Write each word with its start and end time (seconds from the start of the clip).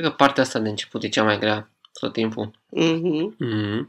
Cred 0.00 0.12
că 0.12 0.18
partea 0.18 0.42
asta 0.42 0.58
de 0.58 0.68
început 0.68 1.02
e 1.02 1.08
cea 1.08 1.22
mai 1.22 1.38
grea 1.38 1.70
tot 1.92 2.12
timpul. 2.12 2.50
Mhm. 2.68 3.36
Mm-hmm. 3.36 3.88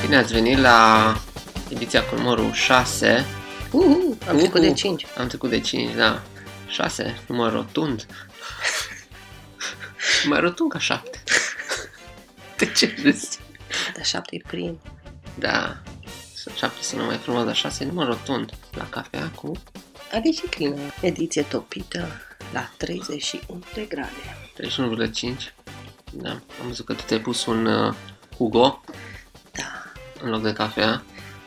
Bine 0.00 0.16
ați 0.16 0.32
venit 0.32 0.58
la 0.58 1.16
ediția 1.68 2.04
cu 2.04 2.14
numărul 2.14 2.52
6. 2.52 3.26
Uhu, 3.70 4.18
am 4.28 4.36
trecut 4.36 4.60
de 4.60 4.66
Uhu. 4.66 4.74
5. 4.76 5.06
Am 5.16 5.26
trecut 5.26 5.50
de 5.50 5.60
5, 5.60 5.94
da. 5.94 6.22
6, 6.66 7.20
număr 7.26 7.52
rotund. 7.52 8.06
mai 10.28 10.40
rotund 10.40 10.70
ca 10.70 10.78
7. 10.78 11.19
De 12.60 12.72
ce 12.72 12.94
râzi? 13.02 13.38
Dar 13.94 14.04
7 14.04 14.36
e 14.36 14.40
prim. 14.46 14.80
Da. 15.38 15.82
7 16.56 16.82
sună 16.82 17.02
mai 17.02 17.16
frumos, 17.16 17.44
dar 17.44 17.54
6 17.56 17.82
e 17.84 17.86
număr 17.86 18.06
rotund. 18.06 18.52
La 18.70 18.88
cafea 18.88 19.28
cu 19.34 19.52
Are 20.12 20.30
și 20.30 20.42
plină. 20.50 20.80
Ediție 21.00 21.42
topită 21.42 22.08
la 22.52 22.70
31 22.76 23.62
de 23.74 23.84
grade. 23.84 24.10
31,5. 25.38 25.54
Da. 26.12 26.30
Am 26.30 26.66
văzut 26.66 26.86
că 26.86 26.94
tu 26.94 27.02
te-ai 27.06 27.20
pus 27.20 27.46
un 27.46 27.66
uh, 27.66 27.94
Hugo 28.36 28.82
Da. 29.52 29.92
în 30.22 30.30
loc 30.30 30.42
de 30.42 30.52
cafea. 30.52 31.02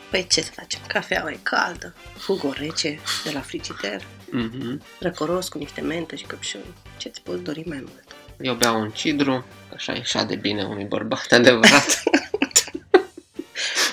Păi 0.09 0.27
ce 0.27 0.41
să 0.41 0.51
facem? 0.51 0.81
Cafeaua 0.87 1.31
e 1.31 1.39
caldă. 1.43 1.93
Fugo 2.17 2.51
rece 2.51 2.99
de 3.23 3.31
la 3.31 3.39
frigider. 3.41 4.01
Mhm. 4.31 4.81
Răcoros 4.99 5.47
cu 5.49 5.57
niște 5.57 5.81
mentă 5.81 6.15
și 6.15 6.25
căpșuni. 6.25 6.73
Ce-ți 6.97 7.21
poți 7.21 7.41
dori 7.41 7.63
mai 7.67 7.77
mult? 7.77 8.03
Eu 8.41 8.53
beau 8.53 8.81
un 8.81 8.91
cidru, 8.91 9.45
așa 9.73 9.93
e 9.93 9.99
așa 9.99 10.23
de 10.23 10.35
bine 10.35 10.63
unui 10.63 10.83
bărbat 10.83 11.31
adevărat. 11.39 12.03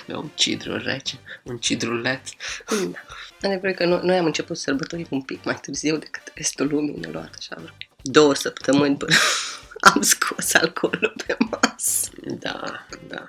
beau 0.06 0.20
un 0.20 0.30
cidru 0.34 0.76
rece, 0.76 1.18
un 1.42 1.58
cidruleț. 1.58 2.30
Da. 2.68 2.98
Adevărul 3.42 3.74
că 3.74 3.84
noi, 3.84 4.00
noi 4.02 4.16
am 4.16 4.24
început 4.24 4.56
să 4.56 4.62
sărbătorim 4.62 5.06
un 5.10 5.22
pic 5.22 5.44
mai 5.44 5.54
târziu 5.54 5.96
decât 5.96 6.32
restul 6.34 6.66
lumii. 6.66 6.98
Ne-a 7.00 7.10
luat 7.10 7.34
așa 7.38 7.54
vreo 7.58 7.74
două 8.02 8.34
săptămâni 8.34 8.96
până 8.96 9.14
am 9.94 10.02
scos 10.02 10.54
alcoolul 10.54 11.14
pe 11.26 11.36
masă. 11.38 12.10
Da, 12.38 12.86
da. 13.08 13.26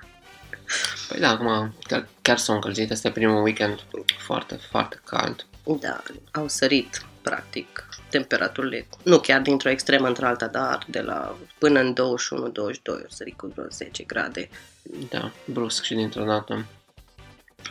Păi 1.08 1.20
da, 1.20 1.28
acum 1.28 1.74
chiar, 1.82 2.08
chiar 2.22 2.38
s-au 2.38 2.54
încălzit. 2.54 2.90
Asta 2.90 3.08
e 3.08 3.10
primul 3.10 3.42
weekend 3.42 3.84
foarte, 4.18 4.58
foarte 4.70 5.00
cald. 5.04 5.46
Da, 5.80 6.02
au 6.30 6.48
sărit, 6.48 7.06
practic, 7.22 7.88
temperaturile, 8.10 8.86
nu 9.04 9.18
chiar 9.20 9.40
dintr-o 9.40 9.70
extremă 9.70 10.06
într-alta, 10.06 10.46
dar 10.46 10.86
de 10.88 11.00
la 11.00 11.36
până 11.58 11.80
în 11.80 11.92
21-22 11.92 11.96
au 12.86 13.06
sărit 13.08 13.36
cu 13.36 13.46
vreo 13.46 13.66
10 13.70 14.02
grade. 14.02 14.48
Da, 15.08 15.32
brusc 15.44 15.82
și 15.82 15.94
dintr-o 15.94 16.24
dată. 16.24 16.66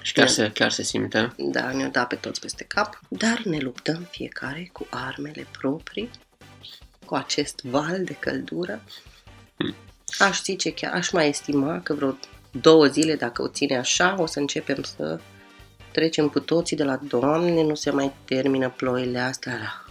Și 0.01 0.13
chiar, 0.13 0.25
Da. 0.25 0.31
se, 0.31 0.51
chiar 0.51 0.71
se 0.71 0.83
simte. 0.83 1.33
Da, 1.37 1.71
ne-au 1.71 1.89
dat 1.89 2.07
pe 2.07 2.15
toți 2.15 2.39
peste 2.39 2.63
cap, 2.63 2.99
dar 3.09 3.41
ne 3.43 3.57
luptăm 3.59 4.07
fiecare 4.11 4.69
cu 4.73 4.87
armele 4.89 5.47
proprii, 5.59 6.09
cu 7.05 7.15
acest 7.15 7.61
val 7.63 8.03
de 8.03 8.13
căldură. 8.13 8.83
Aș 10.19 10.41
zice 10.41 10.73
chiar, 10.73 10.93
aș 10.93 11.11
mai 11.11 11.29
estima 11.29 11.81
că 11.81 11.93
vreo 11.93 12.17
două 12.51 12.85
zile, 12.85 13.15
dacă 13.15 13.41
o 13.41 13.47
ține 13.47 13.77
așa, 13.77 14.15
o 14.17 14.25
să 14.25 14.39
începem 14.39 14.83
să 14.83 15.19
trecem 15.91 16.29
cu 16.29 16.39
toții 16.39 16.77
de 16.77 16.83
la 16.83 16.95
Doamne, 16.95 17.63
nu 17.63 17.75
se 17.75 17.91
mai 17.91 18.11
termină 18.25 18.69
ploile 18.69 19.19
astea. 19.19 19.57
la 19.57 19.85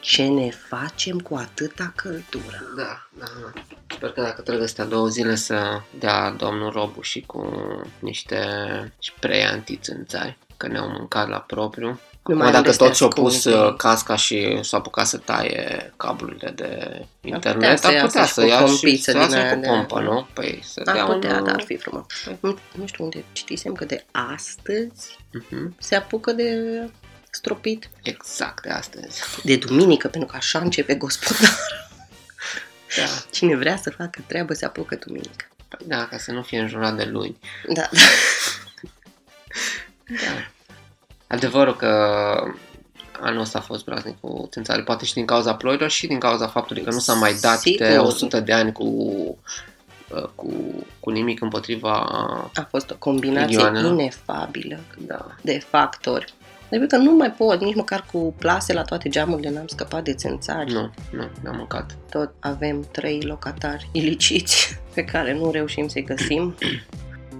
Ce 0.00 0.26
ne 0.26 0.50
facem 0.50 1.18
cu 1.18 1.34
atâta 1.34 1.92
căldură? 1.96 2.62
Da, 2.76 3.08
da, 3.18 3.24
da. 3.42 3.62
Sper 3.94 4.10
că 4.10 4.20
dacă 4.20 4.42
trec 4.42 4.62
astea 4.62 4.84
două 4.84 5.08
zile 5.08 5.34
să 5.34 5.80
dea 5.98 6.30
domnul 6.30 6.70
Robu 6.70 7.00
și 7.00 7.20
cu 7.20 7.50
niște 7.98 8.38
spray 8.98 9.44
antițânțari, 9.44 10.38
că 10.56 10.66
ne-au 10.66 10.88
mâncat 10.88 11.28
la 11.28 11.38
propriu. 11.38 12.00
Nu 12.26 12.32
Acum 12.34 12.36
mai 12.44 12.52
dacă 12.52 12.68
am 12.70 12.76
tot 12.76 12.94
și-au 12.96 13.08
de 13.08 13.20
pus 13.20 13.34
ascunde. 13.36 13.58
uh, 13.58 13.74
casca 13.76 14.16
și 14.16 14.58
s-a 14.62 14.76
apucat 14.76 15.06
să 15.06 15.16
taie 15.16 15.92
cablurile 15.96 16.50
de 16.50 17.04
internet, 17.20 17.54
putea 17.54 17.76
să 17.76 17.86
ar 17.86 17.92
iasă 17.92 18.06
putea 18.06 18.24
și 18.24 18.32
să 18.32 18.40
cu 18.40 18.46
ia 18.46 18.56
și 18.58 18.62
pompiță 18.64 19.10
să 19.10 19.12
din 19.12 19.20
iasă 19.20 19.36
aia 19.36 19.54
cu 19.54 19.60
de- 19.60 19.66
pompă, 19.66 20.00
nu? 20.00 20.26
Păi 20.32 20.60
să 20.64 20.82
Ar 20.84 20.94
dea 20.94 21.04
putea, 21.04 21.36
un... 21.38 21.44
dar 21.44 21.54
ar 21.54 21.62
fi 21.62 21.76
frumos. 21.76 22.04
Nu, 22.40 22.58
nu 22.72 22.86
știu 22.86 23.04
unde 23.04 23.24
citisem 23.32 23.72
că 23.72 23.84
de 23.84 24.04
astăzi 24.10 25.18
Mhm. 25.32 25.76
se 25.78 25.94
apucă 25.94 26.32
de 26.32 26.54
stropit 27.30 27.90
Exact, 28.02 28.62
de 28.62 28.70
astăzi. 28.70 29.22
de 29.42 29.56
duminică, 29.56 30.08
pentru 30.08 30.30
că 30.30 30.36
așa 30.36 30.58
începe 30.58 30.94
gospodar. 30.94 31.58
Da. 32.96 33.02
Cine 33.30 33.56
vrea 33.56 33.76
să 33.76 33.90
facă 33.90 34.20
treabă 34.26 34.52
se 34.54 34.64
apucă 34.64 34.98
duminică. 35.06 35.48
Păi 35.68 35.86
da, 35.88 36.06
ca 36.06 36.18
să 36.18 36.32
nu 36.32 36.42
fie 36.42 36.58
înjurat 36.60 36.96
de 36.96 37.04
luni. 37.04 37.36
Da, 37.74 37.88
Da. 40.06 40.32
Adevărul 41.26 41.76
că 41.76 41.92
anul 43.20 43.40
ăsta 43.40 43.58
a 43.58 43.62
fost 43.62 43.84
praznic 43.84 44.20
cu 44.20 44.48
țânțare, 44.50 44.82
poate 44.82 45.04
și 45.04 45.14
din 45.14 45.24
cauza 45.24 45.54
ploilor 45.54 45.90
și 45.90 46.06
din 46.06 46.18
cauza 46.18 46.46
faptului 46.46 46.82
că 46.82 46.90
nu 46.90 46.98
s-a 46.98 47.14
mai 47.14 47.34
dat 47.40 47.62
de 47.62 47.70
Sigur. 47.70 48.06
100 48.06 48.40
de 48.40 48.52
ani 48.52 48.72
cu, 48.72 48.84
uh, 48.84 50.28
cu, 50.34 50.52
cu 51.00 51.10
nimic 51.10 51.40
împotriva... 51.42 51.92
a 52.54 52.66
fost 52.70 52.90
o 52.90 52.96
combinație 52.98 53.56
Milioane. 53.56 53.88
inefabilă 53.88 54.78
Da. 54.98 55.26
de 55.42 55.58
factori. 55.68 56.34
Deci 56.68 56.88
că 56.88 56.96
nu 56.96 57.12
mai 57.12 57.30
pot, 57.30 57.60
nici 57.60 57.74
măcar 57.74 58.04
cu 58.12 58.34
plase 58.38 58.72
la 58.72 58.82
toate 58.82 59.08
geamurile 59.08 59.50
n-am 59.50 59.66
scăpat 59.66 60.04
de 60.04 60.14
țânțari. 60.14 60.72
Nu, 60.72 60.90
nu, 61.10 61.28
n-am 61.42 61.56
mâncat. 61.56 61.96
Tot 62.10 62.30
avem 62.40 62.86
trei 62.90 63.20
locatari 63.22 63.88
iliciți 63.92 64.76
pe 64.94 65.04
care 65.04 65.34
nu 65.34 65.50
reușim 65.50 65.88
să-i 65.88 66.04
găsim. 66.04 66.54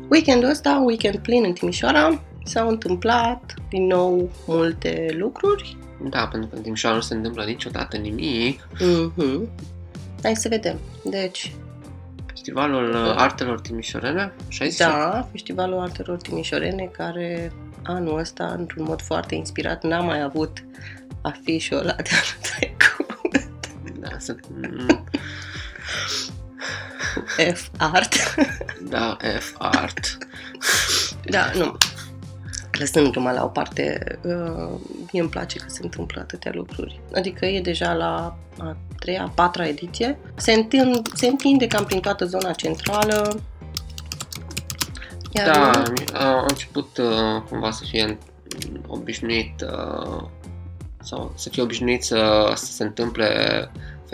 Weekendul 0.08 0.50
ăsta, 0.50 0.82
weekend 0.84 1.16
plin 1.18 1.44
în 1.44 1.52
Timișoara, 1.52 2.20
s-au 2.44 2.68
întâmplat 2.68 3.54
din 3.68 3.86
nou 3.86 4.30
multe 4.46 5.14
lucruri. 5.18 5.76
Da, 6.10 6.26
pentru 6.26 6.48
că 6.48 6.56
în 6.56 6.62
Timișoara 6.62 6.96
nu 6.96 7.02
se 7.02 7.14
întâmplă 7.14 7.44
niciodată 7.44 7.96
nimic. 7.96 8.68
Mhm. 8.80 9.48
Hai 10.22 10.36
să 10.36 10.48
vedem. 10.48 10.78
Deci, 11.04 11.52
Festivalul 12.26 12.90
uh, 12.90 13.14
Artelor 13.16 13.60
Timișorene, 13.60 14.32
așa 14.48 14.64
zice? 14.64 14.82
da, 14.82 15.28
Festivalul 15.30 15.78
Artelor 15.78 16.16
Timișorene, 16.16 16.90
care 16.96 17.52
anul 17.82 18.18
ăsta, 18.18 18.54
într-un 18.58 18.84
mod 18.84 19.02
foarte 19.02 19.34
inspirat, 19.34 19.82
n-a 19.82 20.00
mai 20.00 20.22
avut 20.22 20.64
afișul 21.22 21.76
ăla 21.76 21.94
de 21.94 22.10
anul 22.10 22.40
trecut. 22.40 23.48
Da, 24.00 24.18
sunt, 24.18 24.46
mm, 24.48 25.04
F-Art. 27.54 28.14
da, 28.88 29.16
F-Art. 29.38 30.18
Da, 31.24 31.50
nu. 31.56 31.76
Lăsând 32.78 33.10
gluma 33.10 33.32
la 33.32 33.44
o 33.44 33.48
parte, 33.48 34.04
uh, 34.22 34.78
mie 35.12 35.20
îmi 35.22 35.30
place 35.30 35.58
că 35.58 35.64
se 35.68 35.80
întâmplă 35.82 36.20
atâtea 36.20 36.52
lucruri. 36.54 37.00
Adică 37.14 37.46
e 37.46 37.60
deja 37.60 37.92
la 37.92 38.36
a 38.58 38.76
treia, 38.98 39.22
a 39.22 39.32
patra 39.34 39.66
ediție. 39.66 40.18
Se, 40.34 40.52
întind, 40.52 41.08
se 41.14 41.26
întinde 41.26 41.66
cam 41.66 41.84
prin 41.84 42.00
toată 42.00 42.24
zona 42.24 42.52
centrală. 42.52 43.40
Iar 45.32 45.46
Da, 45.46 45.70
noi- 45.70 46.04
a 46.12 46.44
început 46.48 46.96
uh, 46.96 47.42
cumva 47.48 47.70
să 47.70 47.84
fie 47.88 48.18
obișnuit 48.86 49.60
uh, 49.60 50.22
sau 51.02 51.32
să 51.36 51.48
fie 51.48 51.62
obișnuit 51.62 52.04
să, 52.04 52.52
să 52.54 52.72
se 52.72 52.82
întâmple 52.82 53.26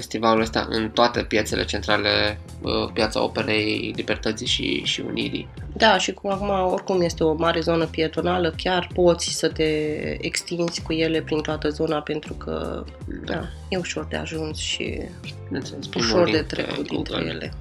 festivalul 0.00 0.40
ăsta 0.40 0.66
în 0.68 0.90
toate 0.90 1.22
piețele 1.22 1.64
centrale, 1.64 2.40
uh, 2.62 2.90
piața 2.92 3.22
Operei, 3.22 3.92
Libertății 3.96 4.46
și, 4.46 4.82
și 4.84 5.00
Unirii. 5.00 5.48
Da, 5.76 5.98
și 5.98 6.12
cum 6.12 6.30
acum 6.30 6.72
oricum 6.72 7.00
este 7.00 7.24
o 7.24 7.34
mare 7.34 7.60
zonă 7.60 7.86
pietonală, 7.86 8.54
chiar 8.56 8.88
poți 8.94 9.28
să 9.28 9.48
te 9.48 9.68
extinzi 10.26 10.82
cu 10.82 10.92
ele 10.92 11.20
prin 11.22 11.40
toată 11.40 11.68
zona 11.68 12.00
pentru 12.00 12.32
că 12.32 12.84
da, 13.24 13.40
e 13.68 13.76
ușor 13.76 14.06
de 14.10 14.16
ajuns 14.16 14.58
și 14.58 15.00
Bineînțeles, 15.46 15.86
primul 15.86 16.08
ușor 16.08 16.24
de 16.24 16.30
link 16.30 16.46
pe 16.46 16.54
trecut 16.54 16.88
dintre 16.88 17.14
Google. 17.14 17.30
ele. 17.30 17.52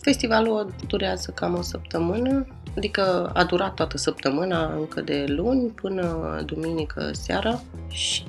Festivalul 0.00 0.74
durează 0.86 1.32
cam 1.34 1.54
o 1.54 1.62
săptămână, 1.62 2.46
adică 2.78 3.30
a 3.34 3.44
durat 3.44 3.74
toată 3.74 3.96
săptămâna, 3.96 4.74
încă 4.74 5.00
de 5.00 5.24
luni 5.28 5.68
până 5.68 6.38
duminică 6.46 7.10
seara 7.12 7.62
și 7.88 8.24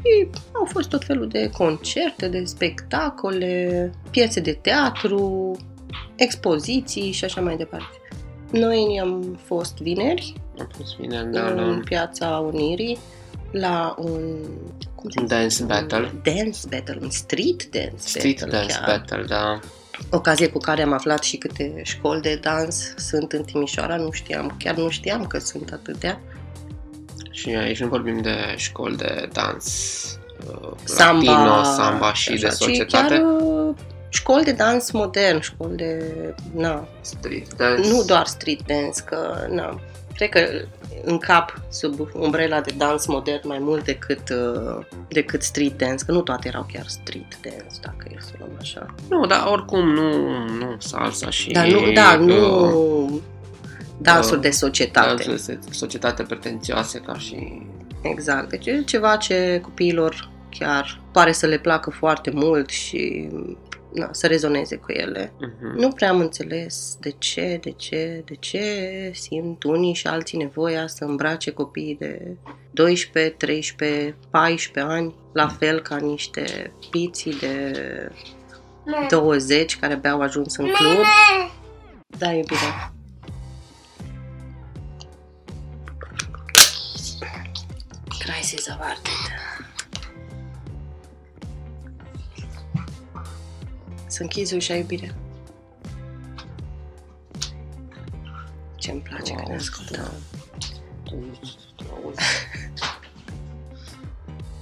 au 0.52 0.66
fost 0.66 0.90
tot 0.90 1.04
felul 1.04 1.28
de 1.28 1.50
concerte, 1.50 2.28
de 2.28 2.44
spectacole, 2.46 3.92
piese 4.10 4.40
de 4.40 4.52
teatru, 4.52 5.56
expoziții 6.16 7.12
și 7.12 7.26
așa 7.26 7.42
mai 7.42 7.58
departe. 7.58 8.02
Noi 8.52 9.00
am 9.02 9.40
fost 9.46 9.78
vineri 9.78 10.34
Am 10.60 10.70
fost 10.78 10.96
vineri, 10.96 11.32
da, 11.32 11.46
în 11.46 11.56
la 11.56 11.80
Piața 11.84 12.50
Unirii 12.54 12.98
la 13.52 13.96
un 13.98 14.36
cum 14.96 15.10
se 15.10 15.20
un 15.20 15.28
zice? 15.28 15.40
dance 15.40 15.64
battle. 15.64 15.98
Un 15.98 16.22
dance 16.24 16.60
battle, 16.70 16.98
un 17.02 17.10
street 17.10 17.66
dance 17.66 17.94
Street 17.96 18.40
battle 18.40 18.58
Dance 18.58 18.74
chiar 18.74 18.98
Battle, 18.98 19.26
da. 19.28 19.60
Ocazie 20.12 20.48
cu 20.48 20.58
care 20.58 20.82
am 20.82 20.94
aflat 20.94 21.24
și 21.24 21.38
câte 21.38 21.82
școli 21.84 22.22
de 22.22 22.40
dans 22.42 22.94
sunt 22.98 23.32
în 23.32 23.44
Timișoara, 23.44 23.96
nu 23.96 24.12
știam, 24.12 24.56
chiar 24.58 24.76
nu 24.76 24.90
știam 24.90 25.26
că 25.28 25.40
sunt 25.40 25.72
atâtea. 25.72 26.22
Și 27.32 27.50
aici 27.50 27.80
nu 27.80 27.88
vorbim 27.88 28.22
de 28.22 28.54
școli 28.56 28.98
de 28.98 29.30
dans 29.34 30.20
uh, 30.48 30.72
Samba, 30.84 31.32
latino, 31.32 31.64
samba 31.64 32.14
și 32.14 32.32
așa, 32.32 32.48
de 32.48 32.48
ci 32.48 32.58
societate. 32.58 33.08
chiar 33.08 33.22
uh, 33.42 33.76
școli 34.10 34.44
de 34.44 34.52
dans 34.52 34.92
modern, 34.92 35.40
școli 35.42 35.76
de... 35.76 36.04
Na, 36.56 36.88
Street 37.02 37.54
dance. 37.54 37.90
nu 37.90 38.04
doar 38.04 38.26
street 38.26 38.62
dance, 38.68 39.02
că 39.06 39.48
na, 39.50 39.80
cred 40.26 40.50
că 40.50 40.66
în 41.04 41.18
cap 41.18 41.62
sub 41.70 42.10
umbrela 42.14 42.62
de 42.62 42.74
dans 42.78 43.06
modern 43.06 43.48
mai 43.48 43.60
mult 43.60 43.84
decât, 43.84 44.30
uh, 44.30 44.86
decât 45.08 45.42
street 45.42 45.78
dance, 45.78 46.06
că 46.06 46.12
nu 46.12 46.22
toate 46.22 46.48
erau 46.48 46.68
chiar 46.74 46.88
street 46.88 47.38
dance, 47.42 47.76
dacă 47.82 48.08
e 48.10 48.16
să 48.20 48.32
luăm 48.38 48.52
așa. 48.60 48.86
Nu, 49.10 49.26
dar 49.26 49.48
oricum 49.48 49.90
nu, 49.90 50.38
nu 50.48 50.76
salsa 50.78 51.30
și... 51.30 51.52
Dar 51.52 51.68
nu, 51.68 51.92
da, 51.92 52.18
uh, 52.20 52.26
nu 52.26 53.22
dansuri 53.98 54.36
uh, 54.36 54.42
de 54.42 54.50
societate. 54.50 55.24
dansuri 55.24 55.60
de 55.66 55.72
societate 55.72 56.24
pretențioase 56.24 57.00
ca 57.00 57.18
și... 57.18 57.62
Exact. 58.02 58.50
Deci 58.50 58.66
e 58.66 58.84
ceva 58.86 59.16
ce 59.16 59.60
copiilor 59.64 60.30
chiar 60.50 61.02
pare 61.12 61.32
să 61.32 61.46
le 61.46 61.58
placă 61.58 61.90
foarte 61.90 62.32
mult 62.34 62.70
și 62.70 63.30
na, 63.94 64.10
să 64.12 64.28
rezoneze 64.28 64.76
cu 64.76 64.92
ele. 64.92 65.34
Uh-huh. 65.34 65.76
Nu 65.76 65.90
prea 65.90 66.10
am 66.10 66.20
înțeles 66.20 66.98
de 67.00 67.14
ce, 67.18 67.60
de 67.62 67.72
ce, 67.72 68.24
de 68.26 68.36
ce 68.36 69.12
simt 69.14 69.64
unii 69.64 69.94
și 69.94 70.08
alții 70.08 70.38
nevoia 70.38 70.88
să 70.88 71.04
îmbrace 71.04 71.52
copiii 71.52 71.96
de 72.00 72.36
12, 72.72 73.34
13, 73.34 74.16
14 74.30 74.94
ani, 74.94 75.16
la 75.34 75.48
fel 75.48 75.80
ca 75.80 75.96
niște 75.96 76.74
piții 76.90 77.34
de 77.40 77.74
20 79.10 79.80
care 79.80 79.94
abia 79.94 80.12
au 80.12 80.22
ajuns 80.22 80.56
în 80.56 80.66
club. 80.66 81.06
Da, 82.18 82.32
iubire. 82.32 82.92
Crisis 88.20 88.70
averted. 88.70 89.14
Să 94.10 94.22
închizi 94.22 94.56
ușa, 94.56 94.76
iubire. 94.76 95.16
Ce-mi 98.76 99.00
place 99.02 99.34
că 99.34 99.44
ne 99.48 99.56
ascultăm. 99.56 100.12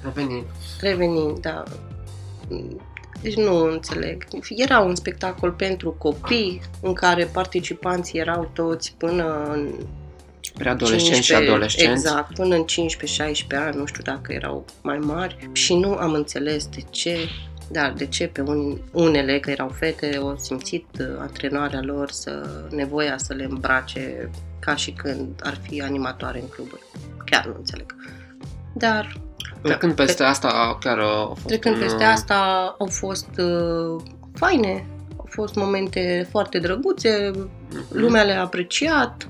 Revenind. 0.03 0.45
Revenind, 0.79 1.39
da. 1.39 1.63
Deci 3.21 3.35
nu 3.35 3.63
înțeleg. 3.63 4.27
Era 4.49 4.79
un 4.79 4.95
spectacol 4.95 5.51
pentru 5.51 5.91
copii 5.91 6.61
în 6.81 6.93
care 6.93 7.25
participanții 7.25 8.19
erau 8.19 8.49
toți 8.53 8.95
până 8.97 9.43
în 9.43 9.73
Preadolescenți 10.53 11.05
și 11.05 11.11
15 11.11 11.51
adolescenți. 11.51 11.91
Exact, 11.91 12.33
până 12.33 12.55
în 12.55 12.65
15-16 12.65 13.65
ani, 13.65 13.75
nu 13.75 13.85
știu 13.85 14.03
dacă 14.03 14.33
erau 14.33 14.65
mai 14.81 14.97
mari 14.97 15.49
și 15.51 15.75
nu 15.75 15.93
am 15.93 16.13
înțeles 16.13 16.67
de 16.67 16.81
ce, 16.89 17.17
dar 17.71 17.93
de 17.93 18.05
ce 18.05 18.27
pe 18.27 18.41
un, 18.41 18.77
unele, 18.91 19.39
că 19.39 19.49
erau 19.49 19.69
fete, 19.69 20.15
au 20.19 20.35
simțit 20.37 20.85
uh, 20.99 21.05
antrenoarea 21.19 21.81
lor 21.81 22.11
să 22.11 22.49
nevoia 22.69 23.17
să 23.17 23.33
le 23.33 23.43
îmbrace 23.49 24.29
ca 24.59 24.75
și 24.75 24.91
când 24.91 25.41
ar 25.43 25.57
fi 25.61 25.81
animatoare 25.81 26.39
în 26.41 26.47
cluburi. 26.49 26.81
Chiar 27.25 27.45
nu 27.45 27.53
înțeleg. 27.57 27.95
Dar 28.73 29.21
Trecând 29.61 29.95
Da, 29.95 30.03
peste 30.03 30.23
asta, 30.23 30.77
chiar 30.79 30.97
a 30.99 31.25
fost 31.27 31.45
Trecând 31.45 31.75
un, 31.75 31.81
peste 31.81 32.03
asta, 32.03 32.75
au 32.79 32.87
fost 32.87 33.29
uh, 33.37 34.03
faine, 34.33 34.85
au 35.17 35.25
fost 35.29 35.55
momente 35.55 36.27
foarte 36.31 36.59
drăguțe, 36.59 37.31
Mhm. 37.69 37.85
lumea 37.89 38.23
le-a 38.23 38.41
apreciat, 38.41 39.27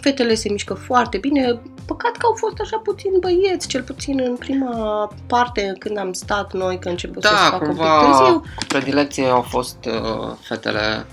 fetele 0.00 0.34
se 0.34 0.48
mișcă 0.50 0.74
foarte 0.74 1.18
bine. 1.18 1.60
Păcat 1.86 2.16
că 2.16 2.26
au 2.26 2.32
fost 2.36 2.60
așa 2.60 2.76
puțin 2.78 3.10
băieți, 3.20 3.68
cel 3.68 3.82
puțin 3.82 4.20
în 4.24 4.36
prima 4.36 5.08
parte 5.26 5.72
când 5.78 5.98
am 5.98 6.12
stat 6.12 6.52
noi, 6.52 6.78
că 6.78 6.88
început 6.88 7.22
să 7.22 7.28
se 7.28 7.34
Da, 7.34 7.40
facă 7.50 7.64
un 7.64 7.70
cumva 7.76 7.98
pic 8.04 8.16
târziu. 8.16 8.40
cu 8.40 8.64
predilecție 8.68 9.26
au 9.26 9.40
fost 9.42 9.84
uh, 9.84 10.32
fetele 10.40 11.06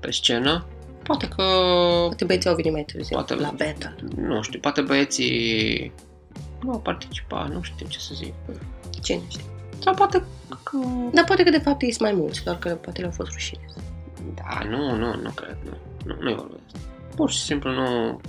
pe 0.00 0.10
scenă. 0.10 0.64
Poate 1.02 1.28
că, 1.28 1.42
Poate 2.06 2.24
băieții 2.24 2.50
au 2.50 2.56
venit 2.56 2.72
mai 2.72 2.84
târziu, 2.92 3.16
Poate- 3.16 3.34
la 3.34 3.48
battle. 3.56 3.94
nu 4.16 4.42
știu, 4.42 4.60
poate 4.60 4.80
băieții 4.80 5.92
nu 6.62 6.70
au 6.72 6.78
participat, 6.78 7.48
nu 7.52 7.62
știu 7.62 7.86
ce 7.86 7.98
să 7.98 8.10
zic. 8.14 8.34
Cine 9.02 9.20
știe? 9.28 9.44
Sau 9.82 9.94
poate 9.94 10.24
că... 10.62 10.76
Dar 11.12 11.24
poate 11.24 11.42
că 11.42 11.50
de 11.50 11.58
fapt 11.58 11.82
ei 11.82 11.92
sunt 11.92 12.08
mai 12.08 12.20
mulți, 12.20 12.44
doar 12.44 12.56
că 12.58 12.68
poate 12.68 13.00
le-au 13.00 13.12
fost 13.12 13.30
rușine. 13.30 13.64
Da, 14.34 14.64
nu, 14.68 14.94
nu, 14.96 15.14
nu 15.22 15.30
cred, 15.34 15.56
nu. 15.64 15.76
Nu, 16.04 16.16
nu 16.20 16.30
e 16.30 16.34
vorba 16.34 16.54
de 16.54 16.60
asta. 16.66 16.78
Pur 17.16 17.30
și 17.30 17.38
simplu 17.38 17.70
nu... 17.72 18.20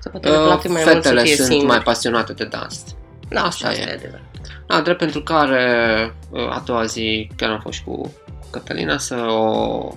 Sau 0.00 0.10
poate 0.12 0.28
le 0.28 0.36
place 0.36 0.68
mai 0.68 0.82
mult 0.84 1.02
să 1.02 1.08
Fetele 1.08 1.22
fie 1.22 1.34
sunt 1.34 1.46
singuri. 1.48 1.68
mai 1.68 1.78
pasionate 1.80 2.32
de 2.32 2.44
dans. 2.44 2.84
Da, 3.28 3.42
Asta 3.42 3.46
asta, 3.48 3.68
asta 3.68 3.80
e. 3.80 3.90
e 3.90 3.92
adevărat. 3.94 4.22
Da, 4.66 4.80
drept 4.80 4.98
pentru 4.98 5.22
care 5.22 6.14
uh, 6.30 6.40
a 6.48 6.62
doua 6.64 6.84
zi 6.84 7.30
chiar 7.36 7.50
am 7.50 7.60
fost 7.60 7.78
și 7.78 7.84
cu 7.84 8.12
Cătălina 8.50 8.98
să 8.98 9.14
o 9.14 9.88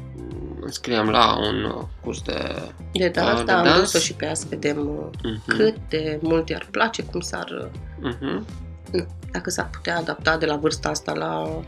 înscriem 0.62 1.10
la 1.10 1.38
un 1.38 1.64
uh, 1.64 1.84
curs 2.04 2.22
de... 2.22 2.56
De 2.92 3.08
dans, 3.10 3.38
de 3.38 3.44
da, 3.44 3.58
am 3.58 3.64
dans. 3.64 3.80
dus-o 3.80 3.98
și 4.00 4.14
pe 4.14 4.26
ea 4.26 4.34
să 4.34 4.46
vedem 4.50 4.78
uh, 4.80 5.06
Mhm, 5.24 5.44
cât 5.58 5.76
de 5.90 6.20
mult 6.22 6.50
i-ar 6.50 6.68
place, 6.72 7.04
cum 7.04 7.20
s-ar, 7.20 7.70
mhm. 8.00 8.46
nu, 8.92 9.06
dacă 9.32 9.50
s-ar 9.50 9.70
putea 9.72 9.98
adapta 9.98 10.38
de 10.38 10.46
la 10.46 10.56
vârsta 10.56 10.90
asta 10.90 11.14
la 11.14 11.26
La 11.28 11.38
un- 11.40 11.64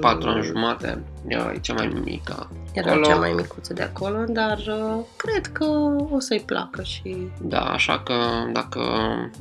patru 0.00 0.28
ani 0.28 0.44
jumate, 0.44 1.02
ea 1.28 1.52
e 1.54 1.58
cea 1.58 1.74
mai 1.74 2.00
mică. 2.04 2.50
Era 2.72 2.90
acolo. 2.90 3.06
cea 3.06 3.16
mai 3.16 3.32
micuță 3.36 3.72
de 3.72 3.82
acolo, 3.82 4.24
dar 4.28 4.58
uh, 4.58 5.04
cred 5.16 5.46
că 5.46 5.64
o 6.10 6.20
să-i 6.20 6.42
placă 6.46 6.82
și 6.82 7.16
Da, 7.40 7.60
așa 7.60 7.98
că 8.04 8.14
dacă 8.52 8.80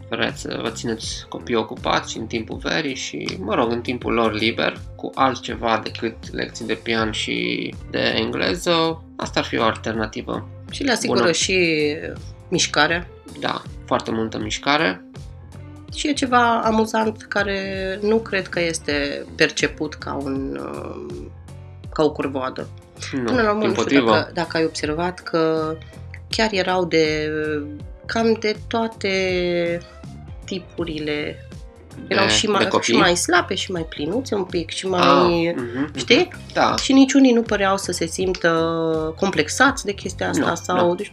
vreți 0.10 0.42
să 0.42 0.60
vă 0.62 0.70
țineți 0.70 1.26
copiii 1.30 1.58
ocupați 1.58 2.18
în 2.18 2.26
timpul 2.26 2.58
verii 2.58 2.96
și, 2.96 3.38
mă 3.40 3.56
rog, 3.56 3.72
în 3.72 3.82
timpul 3.82 4.14
lor 4.14 4.34
liber, 4.34 4.80
cu 4.96 5.12
altceva 5.16 5.82
decât 5.84 6.34
lecții 6.34 6.66
de 6.66 6.80
pian 6.84 7.12
și 7.12 7.74
de 7.92 8.14
engleză, 8.16 9.04
asta 9.16 9.40
ar 9.40 9.46
fi 9.46 9.58
o 9.58 9.64
alternativă. 9.64 10.48
și 10.72 10.84
le 10.84 10.92
asigură 10.92 11.20
Bună. 11.20 11.32
și 11.32 11.88
mișcarea. 12.50 13.08
Da, 13.40 13.62
foarte 13.86 14.12
multă 14.12 14.40
mișcare. 14.40 15.06
Și 15.98 16.08
e 16.08 16.14
ceva 16.14 16.62
amuzant 16.62 17.22
care 17.24 17.60
nu 18.02 18.18
cred 18.18 18.48
că 18.48 18.60
este 18.60 19.26
perceput 19.36 19.94
ca 19.94 20.14
un 20.24 20.60
uh, 20.62 21.24
ca 21.94 22.04
o 22.04 22.12
curvoadă. 22.12 22.68
Nu, 23.12 23.24
Până 23.24 23.42
la 23.42 23.50
urmă, 23.50 23.60
din 23.60 23.68
nu 23.70 23.74
știu 23.74 23.84
potrivă. 23.84 24.12
dacă, 24.12 24.32
dacă 24.34 24.58
ai 24.58 24.64
observat 24.66 25.20
că 25.20 25.74
chiar 26.30 26.50
erau 26.52 26.86
de 26.86 27.32
cam 28.06 28.38
de 28.40 28.56
toate 28.68 29.12
tipurile. 30.46 31.48
Erau 32.08 32.26
de, 32.26 32.32
și 32.32 32.46
de 32.46 32.52
mai, 32.52 32.68
copii. 32.68 32.94
și 32.94 33.00
mai 33.00 33.16
slabe 33.16 33.56
și 33.56 33.72
mai 33.72 33.86
plinuțe 33.90 34.36
un 34.36 34.44
pic 34.44 34.70
și 34.70 34.88
mai... 34.88 35.48
Ah, 35.48 35.54
mhm, 35.56 35.98
Știi? 35.98 36.28
mhm. 36.32 36.54
Da, 36.54 36.76
Și 36.76 36.94
niciunii 36.94 37.34
nu 37.34 37.42
păreau 37.42 37.78
să 37.78 37.92
se 37.92 38.06
simtă 38.06 38.50
complexați 39.20 39.86
de 39.86 39.94
chestia 39.94 40.30
asta 40.30 40.46
Nu, 40.50 40.56
sau... 40.56 40.88
nu. 40.88 40.96
Deci, 40.96 41.12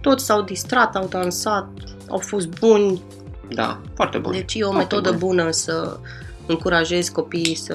toți 0.00 0.24
s-au 0.24 0.42
distrat, 0.42 0.96
au 0.96 1.06
dansat, 1.06 1.68
au 2.08 2.18
fost 2.18 2.46
buni. 2.48 3.02
Da, 3.48 3.80
foarte 3.94 4.18
bun. 4.18 4.32
Deci 4.32 4.54
e 4.54 4.62
o 4.64 4.70
Foarte 4.70 4.94
metodă 4.94 5.16
bun. 5.16 5.28
bună 5.28 5.50
să 5.50 5.98
încurajezi 6.46 7.12
copiii 7.12 7.54
să, 7.54 7.74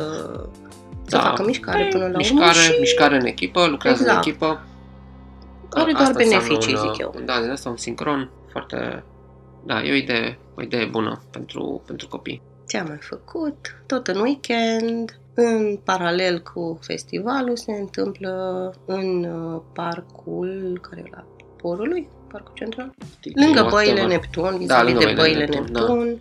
să 1.05 1.17
Da. 1.17 1.19
facă 1.19 1.43
mișcare 1.45 1.79
Păi, 1.81 1.89
până 1.89 2.07
la 2.07 2.17
mișcare, 2.17 2.41
urmă 2.41 2.51
și 2.53 2.79
mișcare 2.79 3.15
în 3.15 3.25
echipă, 3.25 3.65
lucrează 3.67 4.01
Exact. 4.01 4.25
în 4.25 4.29
echipă. 4.31 4.63
are 5.69 5.91
doar 5.91 6.03
Asta 6.03 6.13
beneficii, 6.17 6.55
înseamnă 6.55 6.81
un, 6.81 6.93
zic 6.93 7.01
eu. 7.01 7.15
Da, 7.25 7.41
din 7.41 7.49
asta 7.49 7.69
un 7.69 7.77
sincron 7.77 8.29
foarte... 8.51 9.03
Da, 9.65 9.81
e 9.83 9.91
o 9.91 9.95
idee, 9.95 10.39
o 10.55 10.61
idee 10.61 10.85
bună 10.85 11.21
pentru, 11.31 11.81
pentru 11.85 12.07
copii. 12.07 12.41
Ce-am 12.67 12.87
mai 12.87 12.97
făcut? 13.01 13.75
Tot 13.85 14.07
în 14.07 14.19
weekend, 14.19 15.19
în 15.33 15.79
paralel 15.83 16.39
cu 16.39 16.79
festivalul, 16.81 17.55
se 17.57 17.71
întâmplă 17.71 18.73
în 18.85 19.23
uh, 19.23 19.61
parcul 19.73 20.79
care 20.89 21.01
e 21.05 21.09
la 21.15 21.23
Porului, 21.57 22.07
parcul 22.31 22.51
central, 22.55 22.93
lângă 23.33 23.61
Whatever. 23.61 23.93
băile 23.93 24.05
Neptun, 24.05 24.57
vis-a-vis 24.57 24.67
Da, 24.67 24.83
lângă 24.83 25.05
de 25.05 25.13
băile 25.13 25.15
băile 25.15 25.45
Neptun, 25.45 25.73
Neptun, 25.73 26.17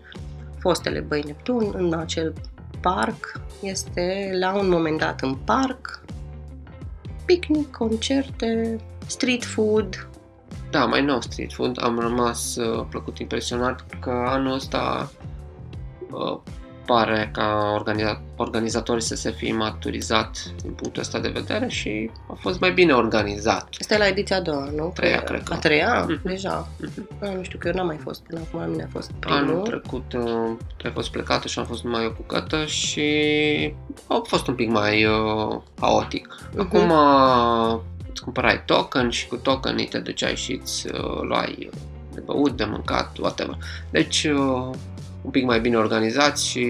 fostele 0.59 1.01
băi 1.01 1.23
Neptun, 1.27 1.73
în 1.77 1.95
acel 1.95 2.33
parc, 2.81 3.41
este 3.63 4.31
la 4.39 4.55
un 4.55 4.69
moment 4.69 4.99
dat 4.99 5.21
în 5.21 5.35
parc, 5.35 6.03
picnic, 7.25 7.71
concerte, 7.71 8.81
street 9.07 9.45
food, 9.45 10.09
Da, 10.71 10.85
mai 10.85 11.05
nou 11.05 11.21
street 11.21 11.53
food. 11.53 11.83
Am 11.83 11.99
rămas 11.99 12.57
uh, 12.57 12.87
plăcut 12.91 13.19
impresionat 13.19 13.85
că 14.01 14.11
anul 14.11 14.53
ăsta 14.53 15.11
uh, 16.11 16.39
pare 16.87 17.31
ca 17.33 17.73
organiza- 17.75 18.21
organizatorii 18.37 19.03
să 19.03 19.15
se 19.15 19.31
fi 19.31 19.53
maturizat 19.53 20.39
din 20.63 20.71
punctul 20.73 21.03
ăsta 21.03 21.19
de 21.19 21.29
vedere 21.29 21.69
și 21.69 22.11
a 22.31 22.37
fost 22.41 22.61
mai 22.61 22.73
bine 22.73 22.93
organizat. 22.93 23.69
Asta 23.81 23.95
e 23.95 23.99
la 23.99 24.07
ediția 24.07 24.37
a 24.37 24.41
doua, 24.41 24.69
nu? 24.77 24.91
Treia, 24.95 25.19
Că- 25.19 25.25
cred 25.25 25.43
că. 25.43 25.53
A 25.53 25.57
treia? 25.59 26.05
Mhm. 26.09 26.21
Deja. 26.25 26.69
Mhm. 26.81 27.09
A, 27.23 27.29
nu 27.35 27.43
știu, 27.43 27.59
că 27.59 27.69
eu 27.69 27.75
n-am 27.75 27.87
mai 27.87 27.99
fost 28.03 28.23
până 28.23 28.41
acum, 28.47 28.61
la 28.61 28.67
mine 28.67 28.83
a 28.83 28.89
fost 28.93 29.11
Anul 29.27 29.45
primul. 29.47 29.63
trecut 29.67 30.13
uh, 30.13 30.57
ai 30.85 30.91
fost 30.93 31.11
plecată 31.11 31.49
și 31.49 31.59
am 31.59 31.65
fost 31.65 31.85
numai 31.85 32.03
eu 32.03 32.11
cu 32.11 32.23
Cătă 32.23 32.65
și 32.65 33.05
a 34.07 34.23
fost 34.27 34.47
un 34.47 34.55
pic 34.55 34.71
mai 34.71 35.05
uh, 35.05 35.61
haotic. 35.81 36.37
Mhm. 36.53 36.61
Acum 36.61 36.91
uh, 36.91 37.81
îți 38.11 38.23
cumpărai 38.23 38.65
token 38.65 39.11
și 39.11 39.27
cu 39.27 39.37
tokenii 39.37 39.87
te 39.87 39.99
duceai 39.99 40.37
și 40.37 40.61
îți 40.63 40.87
uh, 40.87 41.21
luai 41.23 41.71
de 42.15 42.21
băut, 42.25 42.57
de 42.57 42.65
mâncat, 42.65 43.19
whatever. 43.19 43.57
Deci 43.91 44.25
uh, 44.25 44.71
un 45.23 45.31
pic 45.31 45.45
mai 45.45 45.61
bine 45.61 45.77
organizați 45.77 46.49
și 46.49 46.61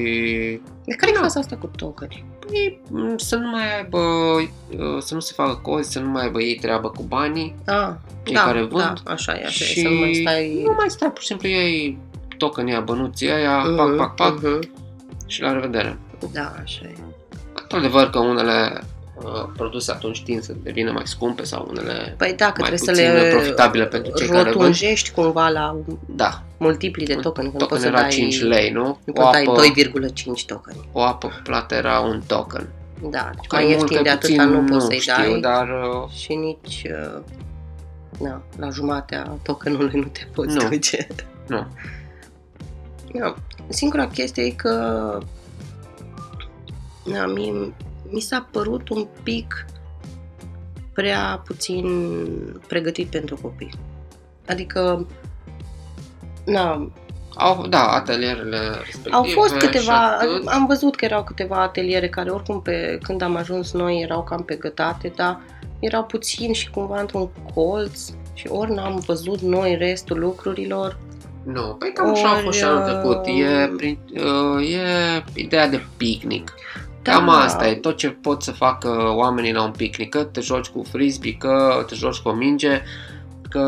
De 0.85 0.95
care 0.95 1.11
e 1.11 1.15
Da. 1.15 1.21
faza 1.21 1.41
asta 1.41 1.57
cu 1.57 1.67
tocări? 1.77 2.25
Păi, 2.47 2.81
m, 2.91 3.17
să 3.17 3.37
nu 3.37 3.49
mai 3.51 3.77
aibă, 3.77 3.99
uh, 3.99 4.99
să 5.03 5.15
nu 5.15 5.21
se 5.21 5.33
facă 5.37 5.59
cozi, 5.63 5.91
să 5.93 6.01
nu 6.01 6.09
mai 6.11 6.23
aibă 6.23 6.41
ei 6.41 6.55
treabă 6.55 6.89
cu 6.91 7.03
banii 7.03 7.55
Ah, 7.67 7.89
Cei 8.23 8.35
da, 8.35 8.41
care 8.43 8.61
vând 8.63 9.01
da, 9.05 9.13
așa 9.13 9.33
e, 9.33 9.45
așa 9.45 9.65
și 9.65 9.79
e, 9.79 9.83
să 9.83 9.89
nu 9.89 9.99
mai 9.99 10.15
stai... 10.15 10.63
nu 10.65 10.75
mai 10.77 10.91
stai, 10.91 11.09
pur 11.11 11.21
și 11.21 11.27
simplu 11.27 11.49
ei 11.49 11.99
token 12.39 12.67
ea 12.67 12.81
bănuții 12.81 13.31
aia, 13.31 13.63
pac, 13.77 13.89
Mhm, 13.89 13.97
pac, 13.97 14.15
pac 14.15 14.41
mhm. 14.43 14.71
și 15.27 15.43
la 15.43 15.53
revedere. 15.53 15.99
Da, 16.33 16.53
așa 16.63 16.85
e. 16.85 16.95
Într-adevăr 17.63 18.11
că 18.11 18.19
unele 18.19 18.81
uh, 19.25 19.49
produse 19.57 19.91
atunci 19.93 20.23
tind 20.23 20.43
să 20.43 20.53
devină 20.63 20.93
mai 20.93 21.03
scumpe 21.07 21.45
sau 21.45 21.67
unele 21.71 22.15
Păi 22.19 22.35
da, 22.37 22.53
că 22.53 22.61
mai 22.61 22.69
trebuie 22.71 22.79
puțin 22.95 22.95
să 22.95 23.21
le 23.23 23.31
profitabile 23.31 23.87
pentru 23.87 24.13
cei 24.17 24.27
care 24.27 24.43
vând. 24.43 24.55
rotunjești 24.55 25.11
cumva 25.11 25.49
la 25.49 25.77
Da, 26.07 26.43
multipli 26.59 27.05
de 27.05 27.15
token, 27.15 27.45
că 27.45 27.51
nu 27.53 27.59
token 27.59 27.67
poți 27.69 27.81
să 27.81 27.87
era 27.87 28.01
dai, 28.01 28.09
5 28.11 28.43
lei, 28.43 28.71
nu? 28.71 28.83
nu 28.83 28.99
O 29.07 29.13
poți 29.13 29.33
dai 29.33 29.45
apă, 29.49 29.61
2,5 30.41 30.45
token. 30.47 30.75
o 30.93 31.01
apă 31.03 31.41
plată 31.43 31.75
era 31.75 31.99
un 32.01 32.23
token. 32.27 32.69
Da, 33.11 33.31
deci 33.35 33.47
Că 33.47 33.57
mai 33.57 33.65
mult, 33.65 33.79
ieftin 33.79 33.97
că 33.97 34.03
de 34.03 34.17
puțin, 34.21 34.41
atâta 34.41 34.57
nu 34.59 34.65
poți 34.65 34.87
să-i 34.87 34.99
știu, 34.99 35.15
dai 35.31 35.41
dar 35.41 35.69
uh, 35.69 36.11
și 36.11 36.35
nici 36.35 36.83
uh, 37.15 37.21
na, 38.21 38.43
la 38.59 38.69
jumatea 38.71 39.39
tokenului 39.43 40.01
nu 40.01 40.07
te 40.13 40.21
poți 40.35 40.55
Nu. 40.57 40.69
duce. 40.69 41.07
nu. 41.47 41.67
Da. 43.19 43.35
Singura 43.69 44.07
chestie 44.07 44.43
e 44.45 44.51
că 44.51 45.19
da, 47.13 47.27
mi, 47.27 47.73
mi 48.11 48.21
s-a 48.21 48.49
părut 48.51 48.89
un 48.89 49.07
pic 49.23 49.65
prea 50.93 51.43
puțin 51.47 51.87
pregătit 52.67 53.11
pentru 53.11 53.39
copii. 53.43 53.71
Adică, 54.47 55.07
na, 56.45 56.91
Au, 57.35 57.67
da, 57.67 57.87
atelierele 57.87 58.59
respective. 58.59 59.15
au 59.17 59.23
fost 59.23 59.53
și 59.53 59.59
câteva, 59.59 60.17
atât. 60.17 60.47
am 60.47 60.67
văzut 60.67 60.97
că 60.97 61.05
erau 61.05 61.25
câteva 61.25 61.63
ateliere 61.63 62.09
care 62.09 62.31
oricum 62.31 62.63
pe, 62.63 62.99
când 63.03 63.23
am 63.23 63.37
ajuns 63.37 63.73
noi 63.73 64.01
erau 64.03 64.23
cam 64.23 64.43
pe 64.43 64.55
gătate, 64.55 65.13
dar 65.17 65.41
erau 65.79 66.05
puțini 66.05 66.55
și 66.55 66.71
cumva 66.71 67.01
într-un 67.01 67.29
colț 67.55 68.11
și 68.35 68.47
ori 68.49 68.75
n-am 68.75 69.03
văzut 69.07 69.41
noi 69.41 69.77
restul 69.77 70.19
lucrurilor. 70.19 70.99
Nu, 71.45 71.77
păi 71.79 71.93
cam 71.95 72.11
așa 72.11 72.29
a 72.29 72.35
fost 72.35 72.59
și 72.59 72.65
anul 72.65 72.83
Ori, 72.83 72.91
trecut. 72.91 73.27
E, 73.27 73.65
uh, 73.65 73.73
prin, 73.77 73.99
uh, 74.15 74.73
e 74.73 75.25
ideea 75.35 75.69
de 75.69 75.81
picnic. 75.97 76.55
Da. 77.03 77.13
Cam 77.13 77.29
asta 77.29 77.69
e 77.69 77.75
tot 77.75 77.97
ce 77.97 78.09
pot 78.09 78.43
să 78.43 78.51
facă 78.53 79.13
oamenii 79.15 79.53
la 79.53 79.63
un 79.63 79.71
picnic. 79.71 80.09
Că 80.09 80.23
te 80.25 80.41
joci 80.41 80.67
cu 80.67 80.85
frisbee, 80.91 81.37
că 81.39 81.85
te 81.89 81.95
joci 81.95 82.17
cu 82.19 82.29
o 82.29 82.33
minge, 82.33 82.83
că 83.49 83.65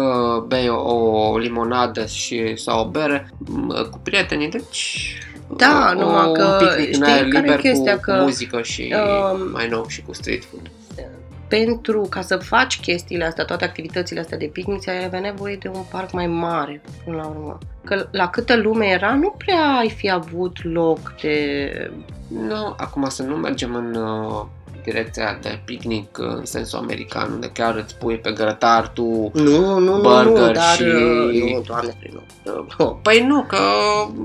bei 0.46 0.68
o, 0.68 1.30
o 1.30 1.38
limonadă 1.38 2.06
și, 2.06 2.56
sau 2.56 2.80
o 2.80 2.88
bere 2.90 3.30
m, 3.38 3.88
cu 3.90 4.00
prietenii. 4.02 4.48
Deci 4.48 5.16
Da, 5.56 5.92
o, 5.96 6.00
numai 6.00 6.26
un 6.26 6.34
că 6.34 6.56
picnic 6.58 6.86
în 6.86 6.92
știi 6.92 7.04
aer 7.12 7.28
care 7.28 7.36
e 7.36 7.40
liber 7.40 7.58
chestia? 7.58 7.94
cu, 7.94 8.00
Că, 8.00 8.12
cu 8.12 8.22
muzică 8.22 8.62
și 8.62 8.94
um, 9.32 9.50
mai 9.52 9.68
nou 9.68 9.86
și 9.88 10.02
cu 10.02 10.12
street 10.12 10.44
food. 10.44 10.70
Pentru 11.58 12.06
ca 12.10 12.20
să 12.20 12.36
faci 12.36 12.80
chestiile 12.80 13.24
astea, 13.24 13.44
toate 13.44 13.64
activitățile 13.64 14.20
astea 14.20 14.38
de 14.38 14.50
picnic, 14.52 14.88
ai 14.88 15.04
avea 15.04 15.20
nevoie 15.20 15.56
de 15.56 15.68
un 15.68 15.82
parc 15.90 16.12
mai 16.12 16.26
mare, 16.26 16.82
până 17.04 17.16
la 17.16 17.26
urmă. 17.26 17.58
Că 17.84 18.06
la 18.10 18.28
câtă 18.28 18.56
lume 18.56 18.86
era, 18.86 19.14
nu 19.14 19.34
prea 19.38 19.76
ai 19.78 19.90
fi 19.90 20.10
avut 20.10 20.56
loc 20.62 21.14
de... 21.22 21.70
Nu, 22.28 22.74
acum 22.76 23.08
să 23.08 23.22
nu 23.22 23.36
mergem 23.36 23.74
în 23.74 23.94
uh, 23.94 24.44
direcția 24.84 25.38
de 25.42 25.60
picnic 25.64 26.18
uh, 26.18 26.26
în 26.26 26.44
sensul 26.44 26.78
american, 26.78 27.32
unde 27.32 27.50
chiar 27.54 27.76
îți 27.76 27.96
pui 27.96 28.18
pe 28.18 28.32
grătar 28.32 28.88
tu 28.88 29.30
Nu, 29.34 29.78
nu, 29.78 29.78
nu, 29.78 30.00
Burger 30.00 30.46
nu, 30.46 30.52
dar... 30.52 30.74
și- 30.74 30.82
uh, 30.82 31.52
Nu, 31.54 31.62
doamne, 31.66 31.96
nu. 32.12 32.22
Uh, 32.78 32.94
Păi 33.02 33.26
nu, 33.26 33.42
că 33.42 33.58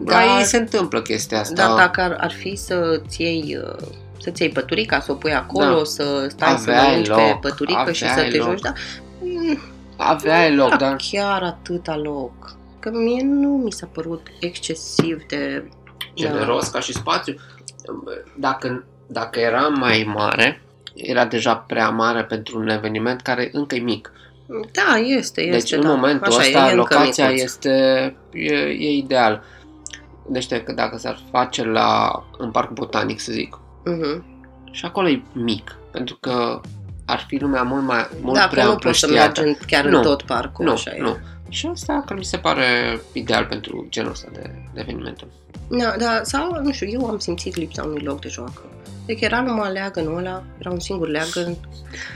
Dar- 0.05 0.25
la 0.25 0.37
ei 0.37 0.43
se 0.45 0.57
întâmplă 0.57 1.01
chestia 1.01 1.39
asta. 1.39 1.53
Dar 1.53 1.75
dacă 1.77 2.01
ar, 2.01 2.17
ar 2.19 2.31
fi 2.31 2.55
să-ți 2.55 3.21
iei, 3.21 3.59
uh, 3.63 3.87
să-ți 4.19 4.41
iei 4.41 4.51
păturica, 4.51 4.99
să 4.99 5.11
o 5.11 5.15
pui 5.15 5.33
acolo, 5.33 5.77
Da. 5.77 5.83
să 5.83 6.25
stai 6.29 6.57
să 6.57 6.69
Aveai 6.69 6.87
mănânci 6.87 7.07
loc, 7.07 7.17
pe 7.17 7.37
păturică 7.41 7.91
și 7.91 8.03
să 8.03 8.09
aveai 8.11 8.29
te 8.29 8.37
loc. 8.37 8.47
joci, 8.47 8.61
da? 8.61 8.73
Mm, 9.21 9.59
Aveai 9.97 10.55
loc, 10.55 10.67
nu 10.69 10.73
era 10.73 10.77
dar 10.77 10.95
chiar 11.11 11.43
atâta 11.43 11.97
loc. 11.97 12.55
Că 12.79 12.89
mie 12.93 13.23
nu 13.23 13.47
mi 13.49 13.71
s-a 13.71 13.89
părut 13.91 14.27
excesiv 14.39 15.25
de... 15.27 15.69
generos 16.13 16.67
ca 16.67 16.79
și 16.79 16.93
spațiu. 16.93 17.35
Dacă, 18.37 18.83
dacă 19.07 19.39
era 19.39 19.67
mai 19.67 20.11
mare, 20.15 20.61
era 20.93 21.25
deja 21.25 21.55
prea 21.55 21.89
mare 21.89 22.23
pentru 22.23 22.59
un 22.59 22.67
eveniment 22.69 23.21
care 23.21 23.49
încă 23.53 23.75
e 23.75 23.79
mic. 23.79 24.11
Da, 24.71 24.97
este, 24.97 25.41
este. 25.41 25.51
Deci 25.57 25.71
în 25.71 25.81
da. 25.81 25.87
momentul 25.93 26.27
Așa, 26.27 26.37
ăsta 26.39 26.57
e 26.57 26.61
încă 26.61 26.75
locația 26.75 27.25
micuț. 27.27 27.43
este 27.43 27.69
e, 28.31 28.53
e 28.55 28.91
ideal. 28.91 29.43
Deci 30.29 30.47
că 30.63 30.71
dacă 30.71 30.97
s-ar 30.97 31.19
face 31.31 31.63
la 31.63 32.23
în 32.37 32.51
parc 32.51 32.71
botanic, 32.71 33.19
să 33.19 33.31
zic, 33.31 33.59
Mhm. 33.89 34.23
și 34.71 34.85
acolo 34.85 35.07
e 35.09 35.21
mic, 35.33 35.75
pentru 35.91 36.17
că 36.19 36.61
ar 37.05 37.25
fi 37.27 37.37
lumea 37.37 37.61
mult 37.63 37.83
mai 37.83 38.07
mult 38.21 38.35
Da, 38.35 38.41
că 38.43 38.47
prea 38.49 38.65
nu 38.65 38.75
poți 38.75 38.99
să 38.99 39.07
mergi 39.07 39.25
împrăștiată. 39.25 39.41
în, 39.61 39.67
chiar 39.67 39.85
Nu, 39.85 39.97
în 39.97 40.03
tot 40.03 40.21
parcul, 40.21 40.65
Nu, 40.65 40.71
așa 40.71 40.91
e. 40.95 41.01
nu. 41.01 41.17
Și 41.49 41.67
asta 41.71 42.03
că 42.05 42.13
mi 42.13 42.23
se 42.25 42.37
pare 42.37 42.65
ideal 43.11 43.45
pentru 43.45 43.85
genul 43.89 44.11
ăsta 44.11 44.27
de, 44.33 44.51
de 44.73 44.79
evenimente. 44.79 45.23
Da, 45.69 45.93
da, 45.97 46.19
sau, 46.23 46.59
nu 46.63 46.71
știu, 46.71 46.87
eu 46.91 47.05
am 47.05 47.17
simțit 47.17 47.55
lipsa 47.55 47.83
unui 47.83 48.01
loc 48.03 48.21
de 48.21 48.27
joacă. 48.27 48.61
Deci 49.05 49.21
era 49.21 49.41
numai 49.41 49.71
leagănul 49.71 50.17
ăla, 50.17 50.43
era 50.59 50.71
un 50.71 50.79
singur 50.79 51.07
leagăn. 51.07 51.55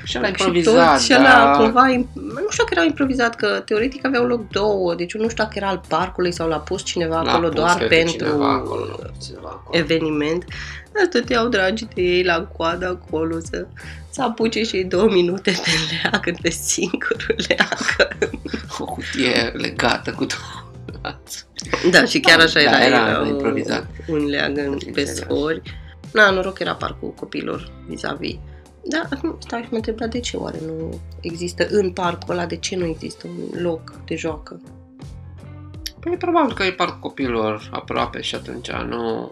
Și 0.04 0.18
ăla 0.18 0.26
și 0.28 0.32
improvizat, 0.38 0.92
tot, 0.94 1.02
și 1.02 1.14
ăla 1.16 1.24
da. 1.44 1.52
cumva, 1.58 1.92
im- 1.94 2.08
nu 2.14 2.46
știu 2.50 2.64
dacă 2.64 2.70
era 2.76 2.84
improvizat, 2.84 3.36
că 3.36 3.62
teoretic 3.66 4.06
aveau 4.06 4.26
loc 4.26 4.48
două, 4.48 4.96
deci 4.96 5.14
eu 5.14 5.22
nu 5.22 5.30
știu 5.30 5.44
dacă 5.44 5.58
era 5.58 5.68
al 5.68 5.82
parcului 5.88 6.32
sau 6.32 6.48
l-a 6.48 6.58
pus 6.60 6.84
cineva 6.84 7.22
L-a 7.22 7.32
acolo 7.32 7.48
pus, 7.48 7.56
doar 7.56 7.76
cred 7.76 7.90
că 7.90 7.96
pentru 7.96 8.14
cineva 8.18 8.52
acolo, 8.52 8.86
l-a 8.86 9.10
pus 9.16 9.26
cineva 9.26 9.48
acolo. 9.52 9.78
eveniment. 9.78 10.46
Dar 10.94 11.04
stăteau 11.06 11.48
dragii 11.48 11.88
de 11.94 12.02
ei 12.02 12.24
la 12.24 12.44
coadă 12.58 12.88
acolo 12.88 13.40
să, 13.40 13.68
să 14.10 14.22
apuce 14.22 14.64
și 14.64 14.76
ei 14.76 14.84
două 14.84 15.10
minute 15.12 15.52
de 15.52 15.60
leagăn, 16.04 16.36
de 16.42 16.50
singurul 16.50 17.36
leagăn. 17.48 18.30
O 18.80 18.86
cutie 18.86 19.52
legată 19.54 20.12
cu 20.12 20.26
două 20.26 21.16
Da, 21.92 22.06
și 22.06 22.20
chiar 22.20 22.40
așa 22.40 22.54
Da, 22.54 22.60
era, 22.62 22.86
era 22.86 23.10
era 23.10 23.28
improvizat. 23.28 23.88
un 24.08 24.26
leagăn 24.26 24.78
pe 24.78 24.86
Înțeles. 24.86 25.16
sfori. 25.16 25.62
Na, 26.14 26.30
noroc 26.30 26.60
era 26.60 26.76
parcul 26.76 27.14
copilor 27.14 27.72
vis-a-vis. 27.88 28.36
Da, 28.84 29.02
acum 29.12 29.38
stai 29.40 29.62
și 29.62 29.68
mă 29.70 29.76
întreb, 29.76 29.96
dar 29.98 30.08
de 30.08 30.20
ce 30.20 30.38
oare 30.38 30.58
nu 30.66 31.00
există 31.22 31.68
în 31.70 31.92
parcul 31.92 32.34
ăla, 32.34 32.46
de 32.46 32.56
ce 32.56 32.76
nu 32.76 32.86
există 32.86 33.28
un 33.28 33.62
loc 33.62 33.94
de 34.06 34.16
joacă? 34.16 34.62
Păi 36.00 36.18
probabil 36.18 36.54
că 36.54 36.64
e 36.64 36.72
parc 36.72 37.00
copilor 37.00 37.70
aproape 37.72 38.22
și 38.22 38.36
atunci 38.36 38.72
nu 38.72 39.32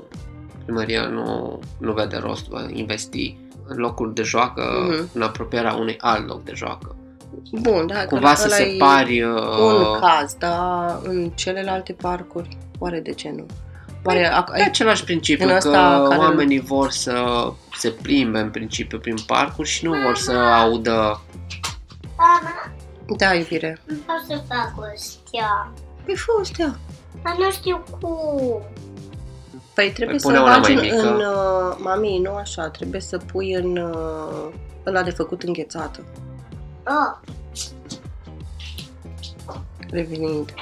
primăria 0.69 1.07
nu, 1.07 1.59
nu 1.77 1.91
vede 1.93 2.17
rost 2.17 2.47
va 2.47 2.65
investi 2.73 3.37
în 3.67 3.77
locuri 3.77 4.13
de 4.13 4.21
joacă 4.21 4.63
Mhm. 4.89 5.09
în 5.13 5.21
apropierea 5.21 5.73
unui 5.73 5.95
alt 5.99 6.27
loc 6.27 6.43
de 6.43 6.51
joacă. 6.55 6.95
Bun, 7.51 7.87
da, 7.87 8.05
Cumva 8.05 8.29
că 8.29 8.35
să 8.35 8.45
ăla 8.45 8.57
e 8.57 8.71
separi 8.71 9.23
un 9.23 9.31
uh, 9.81 9.97
caz, 9.99 10.33
dar 10.39 10.99
în 11.03 11.29
celelalte 11.35 11.93
parcuri, 11.93 12.57
oare 12.79 12.99
de 12.99 13.11
ce 13.13 13.31
nu? 13.35 13.45
Oare 14.03 14.27
ac- 14.41 14.53
pe 14.53 14.61
același 14.61 15.03
principiu 15.03 15.45
Din 15.45 15.57
că 15.57 15.67
asta 15.67 16.05
care- 16.09 16.19
oamenii 16.19 16.59
vor 16.59 16.91
să 16.91 17.23
se 17.77 17.89
plimbe 17.89 18.39
în 18.39 18.49
principiu 18.49 18.99
prin 18.99 19.15
parcuri 19.27 19.67
și 19.69 19.85
nu 19.85 19.91
vor 20.05 20.15
să 20.15 20.31
audă 20.31 21.21
Mama, 22.17 22.71
Da, 23.17 23.33
iubire. 23.33 23.79
nu 23.85 23.95
pot 23.95 24.23
să 24.37 24.43
fac 24.47 24.73
o 24.77 24.83
stea. 24.95 25.71
Păi 26.05 26.15
fost, 26.15 26.57
da. 26.57 26.75
Dar 27.23 27.35
nu 27.37 27.51
știu 27.51 27.83
cum. 27.99 28.61
Păi 29.79 29.91
trebuie 29.91 30.17
Păi 30.17 30.19
să 30.19 30.27
pune 30.27 30.39
una 30.39 30.59
bagi 30.59 30.73
mai 30.73 30.89
în, 30.89 30.95
mică. 30.95 31.07
în 31.07 31.15
uh, 31.15 31.77
mami, 31.77 32.19
nu 32.23 32.35
așa, 32.35 32.69
trebuie 32.69 33.01
să 33.01 33.17
pui 33.17 33.53
în 33.53 33.77
uh, 33.77 34.53
ăla 34.85 35.03
de 35.03 35.09
făcut 35.09 35.43
înghețată. 35.43 35.99
Oh, 36.87 37.19
Revenind. 39.91 40.53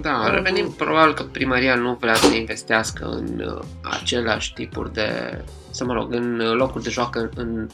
Da, 0.00 0.30
revenim, 0.30 0.72
probabil 0.72 1.14
că 1.14 1.22
primăria 1.22 1.74
nu 1.74 1.96
vrea 2.00 2.14
să 2.14 2.34
investească 2.34 3.04
în 3.04 3.40
uh, 3.40 3.62
aceleași 4.00 4.52
tipuri 4.52 4.92
de, 4.92 5.40
să 5.70 5.84
mă 5.84 5.92
rog, 5.92 6.12
în 6.12 6.40
uh, 6.40 6.52
locuri 6.52 6.84
de 6.84 6.90
joacă, 6.90 7.30
în 7.34 7.68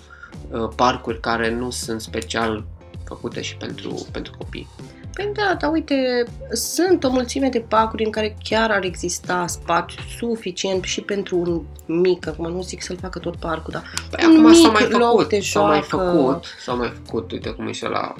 uh, 0.50 0.68
parcuri 0.76 1.20
care 1.20 1.50
nu 1.50 1.70
sunt 1.70 2.00
special 2.00 2.64
făcute 3.04 3.42
și 3.42 3.56
pentru, 3.56 4.06
pentru 4.12 4.34
copii. 4.38 4.68
Păi 5.16 5.30
da, 5.34 5.56
dar 5.60 5.70
uite, 5.72 6.24
sunt 6.52 7.04
o 7.04 7.10
mulțime 7.10 7.48
de 7.48 7.60
parcuri 7.60 8.04
în 8.04 8.10
care 8.10 8.36
chiar 8.44 8.70
ar 8.70 8.84
exista 8.84 9.46
spațiu 9.46 10.00
suficient 10.18 10.82
și 10.84 11.00
pentru 11.00 11.36
un 11.38 11.62
mic, 12.00 12.26
acum 12.26 12.50
nu 12.52 12.62
zic 12.62 12.82
să-l 12.82 12.96
facă 13.00 13.18
tot 13.18 13.36
parcul, 13.36 13.72
dar 13.72 13.82
Păi 14.10 14.24
Un 14.26 14.36
acum 14.36 14.52
s-au 14.54 14.70
mic 14.70 14.80
mai 14.80 14.90
loc 14.90 15.08
făcut, 15.10 15.28
de 15.28 15.40
s-au 15.40 15.66
mai 15.66 15.84
joacă. 15.88 16.10
făcut, 16.12 16.44
s-au 16.64 16.76
mai 16.76 16.92
făcut, 17.04 17.32
uite 17.32 17.50
cum 17.50 17.66
e 17.66 17.72
și 17.72 17.82
la 17.84 18.14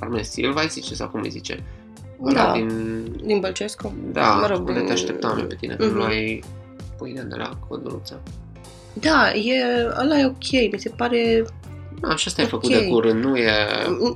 Carmen 0.00 0.22
Silva, 0.24 0.60
îi 0.62 0.68
zice, 0.68 0.94
sau 0.94 1.08
cum 1.08 1.20
îi 1.22 1.30
zice? 1.30 1.62
Ăla 2.24 2.44
Da. 2.44 2.52
din, 2.52 2.68
din 3.24 3.40
Bălcescu. 3.40 3.94
da, 4.12 4.34
Mă 4.34 4.46
rog, 4.46 4.58
unde 4.58 4.72
te 4.72 4.80
din- 4.84 4.92
așteptam 4.92 5.38
eu 5.38 5.44
pe 5.46 5.54
tine, 5.54 5.74
când 5.74 5.90
Mhm. 5.90 5.98
luai 5.98 6.44
pâine 6.98 7.22
de 7.22 7.34
la 7.36 7.50
Codruța. 7.68 8.14
Da, 8.92 9.32
e, 9.32 9.64
ăla 10.00 10.18
e 10.18 10.24
ok, 10.26 10.72
mi 10.72 10.78
se 10.78 10.88
pare, 10.96 11.44
Da, 12.00 12.16
și 12.16 12.28
asta 12.28 12.40
e 12.40 12.44
Ok. 12.44 12.50
făcut 12.50 12.70
de 12.70 12.86
curând, 12.86 13.24
nu 13.24 13.36
e... 13.36 13.50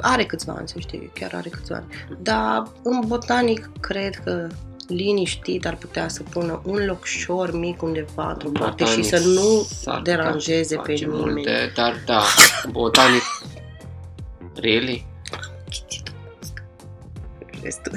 are 0.01 0.25
câțiva 0.25 0.55
ani, 0.59 0.69
să 0.69 0.75
știi, 0.79 1.11
chiar 1.15 1.31
are 1.35 1.49
câțiva 1.49 1.77
ani. 1.77 1.87
Dar 2.19 2.63
în 2.83 3.01
botanic 3.07 3.71
cred 3.81 4.15
că 4.25 4.47
liniștit 4.89 5.67
ar 5.67 5.77
putea 5.77 6.09
să 6.09 6.23
pună 6.23 6.61
un 6.65 6.85
locșor 6.87 7.53
mic 7.59 7.83
undeva 7.83 8.31
într-o 8.31 8.51
parte 8.51 8.85
și 8.85 9.01
Botanic 9.01 9.15
să 9.15 9.29
nu 9.29 9.67
s-ar 9.83 9.97
putea 9.97 10.17
deranjeze 10.17 10.77
pe 10.77 10.81
face 10.93 11.05
nimeni. 11.05 11.23
Multe, 11.33 11.73
dar 11.75 11.95
da, 12.07 12.23
botanic... 12.71 13.23
Really? 14.55 15.07
Restul. 17.63 17.93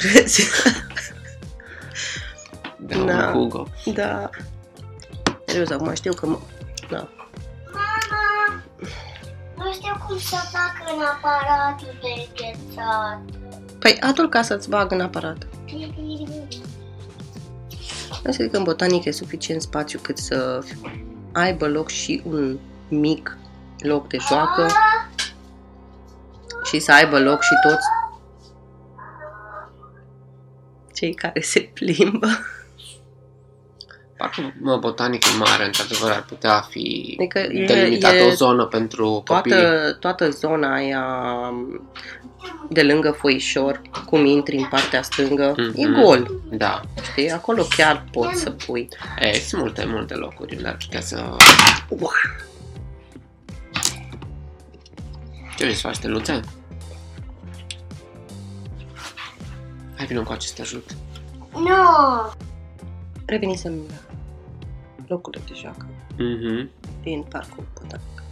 Da, 2.78 2.96
Da. 3.06 3.28
un 3.28 3.32
Hugo. 3.34 3.68
da. 3.94 4.30
Serios, 5.46 5.70
acum 5.70 5.94
știu 5.94 6.14
că... 6.14 6.38
nu 9.64 9.74
știu 9.74 10.06
cum 10.08 10.18
să 10.18 10.36
fac 10.36 10.74
în 10.96 11.02
aparatul 11.04 11.98
de 12.02 12.08
înghețat. 12.28 13.20
Păi 13.80 13.98
atul 14.00 14.30
ca 14.30 14.42
să-ți 14.42 14.70
bag 14.70 14.92
în 14.92 15.02
aparat. 15.02 15.48
Hai 18.24 18.34
să 18.34 18.44
zic 18.44 18.52
că 18.52 18.58
în 18.58 18.64
botanic 18.64 19.06
e 19.06 19.12
suficient 19.12 19.62
spațiu 19.62 20.00
cât 20.00 20.18
să 20.18 20.64
aibă 21.32 21.68
loc 21.68 21.90
și 21.90 22.22
un 22.26 22.58
mic 22.90 23.38
loc 23.78 24.08
de 24.08 24.18
joacă 24.18 24.68
și 26.64 26.80
să 26.80 26.92
aibă 26.92 27.20
loc 27.20 27.42
și 27.42 27.54
toți 27.64 27.86
cei 30.94 31.14
care 31.14 31.42
se 31.42 31.60
plimbă. 31.60 32.28
Parcul 34.24 34.54
mă, 34.62 34.78
botanic 34.78 35.26
e 35.26 35.38
mare, 35.38 35.66
într-adevăr, 35.66 36.12
ar 36.12 36.24
putea 36.28 36.62
fi 36.70 37.16
Adică 37.20 37.40
e- 37.40 37.66
delimitată 37.66 38.16
e 38.16 38.24
o 38.26 38.30
zonă 38.34 38.66
pentru 38.66 39.24
copii. 39.26 39.52
Toată, 39.52 39.98
toată 40.00 40.30
zona 40.30 40.74
aia 40.74 41.06
de 42.70 42.84
lângă 42.84 43.12
foișor, 43.12 43.82
cum 44.06 44.26
intri 44.26 44.56
în 44.56 44.68
partea 44.70 45.02
stângă, 45.02 45.54
Mhm. 45.58 45.74
e 45.98 46.02
gol, 46.02 46.42
Da. 46.52 46.82
știi? 47.12 47.32
Acolo 47.32 47.64
chiar 47.76 48.06
poți 48.12 48.40
să 48.42 48.50
pui. 48.52 48.88
E, 49.20 49.34
sunt 49.34 49.62
multe, 49.62 49.86
multe 49.88 50.14
locuri 50.14 50.56
unde 50.56 50.68
ar 50.68 50.78
putea 50.78 51.02
să... 51.02 51.36
Ua, 51.90 52.12
Ce 55.58 55.64
vrei 55.64 55.74
să 55.74 55.82
faci, 55.88 55.96
steluțe? 55.96 56.40
Hai, 59.98 60.06
vină 60.06 60.22
cu 60.24 60.32
acest 60.32 60.60
ajut. 60.60 60.90
Nu! 61.54 62.32
Revenisem 63.26 63.74
la 63.74 64.13
locurile 65.08 65.44
de 65.48 65.54
joacă 65.62 65.86
Mhm. 66.18 66.70
din 67.02 67.26
parcul 67.30 67.64
botanic. 67.74 68.24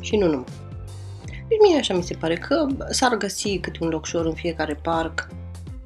Și 0.00 0.16
nu 0.16 0.26
numai. 0.26 0.44
Deci 1.48 1.58
mie 1.68 1.78
așa 1.78 1.94
mi 1.94 2.02
se 2.02 2.14
pare 2.14 2.34
că 2.34 2.66
s-ar 2.90 3.16
găsi 3.16 3.58
câte 3.58 3.78
un 3.80 3.88
locșor 3.88 4.26
în 4.26 4.34
fiecare 4.34 4.74
parc 4.74 5.28